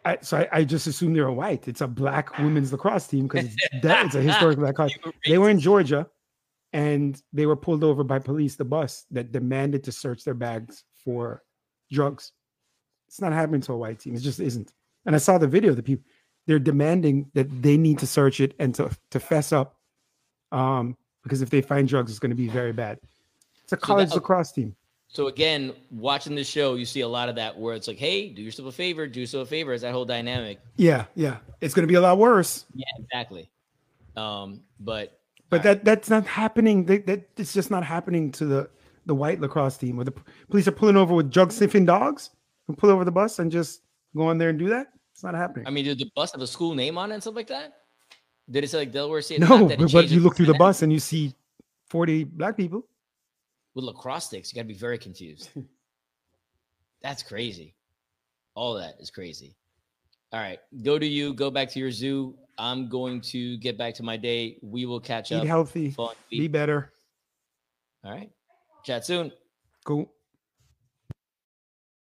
I, 0.04 0.18
so 0.20 0.36
I, 0.38 0.48
I 0.52 0.64
just 0.64 0.86
assumed 0.86 1.16
they 1.16 1.20
were 1.20 1.32
white. 1.32 1.66
It's 1.66 1.80
a 1.80 1.88
black 1.88 2.38
women's 2.38 2.70
lacrosse 2.70 3.08
team 3.08 3.26
because 3.26 3.46
it's, 3.46 3.56
it's 3.72 4.14
a 4.14 4.22
historic 4.22 4.58
black 4.58 4.74
college. 4.76 4.96
They 5.26 5.38
were 5.38 5.50
in. 5.50 5.58
Georgia, 5.58 6.08
and 6.72 7.20
they 7.32 7.46
were 7.46 7.56
pulled 7.56 7.84
over 7.84 8.04
by 8.04 8.18
police. 8.18 8.56
The 8.56 8.64
bus 8.64 9.06
that 9.10 9.32
demanded 9.32 9.84
to 9.84 9.92
search 9.92 10.24
their 10.24 10.34
bags 10.34 10.84
for 11.04 11.42
drugs. 11.90 12.32
It's 13.08 13.20
not 13.20 13.32
happening 13.32 13.60
to 13.62 13.72
a 13.72 13.76
white 13.76 14.00
team. 14.00 14.14
It 14.14 14.20
just 14.20 14.40
isn't. 14.40 14.72
And 15.04 15.14
I 15.14 15.18
saw 15.18 15.38
the 15.38 15.46
video. 15.46 15.72
The 15.74 15.82
people 15.82 16.04
they're 16.46 16.58
demanding 16.58 17.30
that 17.34 17.62
they 17.62 17.76
need 17.76 17.98
to 17.98 18.06
search 18.06 18.40
it 18.40 18.54
and 18.58 18.74
to 18.76 18.90
to 19.10 19.20
fess 19.20 19.52
up, 19.52 19.76
um, 20.52 20.96
because 21.22 21.42
if 21.42 21.50
they 21.50 21.60
find 21.60 21.88
drugs, 21.88 22.10
it's 22.10 22.20
going 22.20 22.30
to 22.30 22.36
be 22.36 22.48
very 22.48 22.72
bad. 22.72 22.98
It's 23.62 23.72
a 23.72 23.76
that- 23.76 23.82
college 23.82 24.08
okay. 24.08 24.16
lacrosse 24.16 24.52
team. 24.52 24.74
So 25.08 25.28
again, 25.28 25.72
watching 25.92 26.34
the 26.34 26.42
show, 26.42 26.74
you 26.74 26.84
see 26.84 27.00
a 27.00 27.08
lot 27.08 27.28
of 27.28 27.36
that 27.36 27.56
where 27.56 27.74
it's 27.74 27.86
like, 27.86 27.96
"Hey, 27.96 28.28
do 28.28 28.42
yourself 28.42 28.68
a 28.68 28.72
favor, 28.72 29.06
do 29.06 29.20
yourself 29.20 29.46
a 29.46 29.50
favor." 29.50 29.72
It's 29.72 29.82
that 29.82 29.92
whole 29.92 30.04
dynamic. 30.04 30.58
Yeah, 30.76 31.04
yeah. 31.14 31.38
It's 31.60 31.74
going 31.74 31.86
to 31.86 31.90
be 31.90 31.94
a 31.94 32.00
lot 32.00 32.18
worse. 32.18 32.66
Yeah, 32.74 32.84
exactly. 32.98 33.48
Um, 34.16 34.62
but 34.80 35.20
But 35.48 35.62
that 35.62 35.84
that's 35.84 36.10
not 36.10 36.26
happening. 36.26 36.84
That, 36.86 37.06
that 37.06 37.28
it's 37.36 37.52
just 37.52 37.70
not 37.70 37.84
happening 37.84 38.32
to 38.32 38.44
the 38.44 38.70
the 39.06 39.14
white 39.14 39.40
lacrosse 39.40 39.76
team. 39.76 39.96
Where 39.96 40.04
the 40.04 40.14
police 40.50 40.66
are 40.66 40.72
pulling 40.72 40.96
over 40.96 41.14
with 41.14 41.30
drug 41.30 41.52
sniffing 41.52 41.84
dogs 41.84 42.30
and 42.68 42.76
pull 42.76 42.90
over 42.90 43.04
the 43.04 43.12
bus 43.12 43.38
and 43.38 43.50
just 43.50 43.82
go 44.16 44.30
in 44.30 44.38
there 44.38 44.50
and 44.50 44.58
do 44.58 44.68
that. 44.70 44.88
It's 45.12 45.22
not 45.22 45.34
happening. 45.34 45.66
I 45.66 45.70
mean, 45.70 45.84
did 45.84 45.98
the 45.98 46.10
bus 46.14 46.32
have 46.32 46.42
a 46.42 46.46
school 46.46 46.74
name 46.74 46.98
on 46.98 47.10
it 47.10 47.14
and 47.14 47.22
stuff 47.22 47.36
like 47.36 47.46
that? 47.46 47.72
Did 48.50 48.64
it 48.64 48.70
say 48.70 48.78
like 48.78 48.92
Delaware 48.92 49.22
State? 49.22 49.40
no, 49.40 49.68
that 49.68 49.78
but, 49.78 49.92
but 49.92 50.08
you 50.08 50.20
look 50.20 50.36
through 50.36 50.46
the 50.46 50.54
bus 50.54 50.82
and 50.82 50.92
you 50.92 50.98
see 50.98 51.32
forty 51.88 52.24
black 52.24 52.56
people. 52.56 52.86
with 53.74 53.84
lacrosse 53.84 54.26
sticks. 54.26 54.52
You 54.52 54.56
got 54.56 54.62
to 54.62 54.68
be 54.68 54.74
very 54.74 54.98
confused. 54.98 55.50
That's 57.02 57.22
crazy. 57.22 57.74
All 58.54 58.74
that 58.74 58.94
is 58.98 59.10
crazy. 59.10 59.54
All 60.32 60.40
right, 60.40 60.58
go 60.82 60.98
to 60.98 61.06
you. 61.06 61.34
Go 61.34 61.50
back 61.50 61.70
to 61.70 61.78
your 61.78 61.90
zoo. 61.90 62.34
I'm 62.58 62.88
going 62.88 63.20
to 63.22 63.56
get 63.58 63.76
back 63.76 63.94
to 63.94 64.02
my 64.02 64.16
day. 64.16 64.58
We 64.62 64.86
will 64.86 65.00
catch 65.00 65.30
Eat 65.32 65.36
up. 65.36 65.46
healthy. 65.46 65.94
Be 66.30 66.48
better. 66.48 66.92
All 68.04 68.12
right. 68.12 68.30
Chat 68.84 69.04
soon. 69.04 69.32
Cool. 69.84 70.10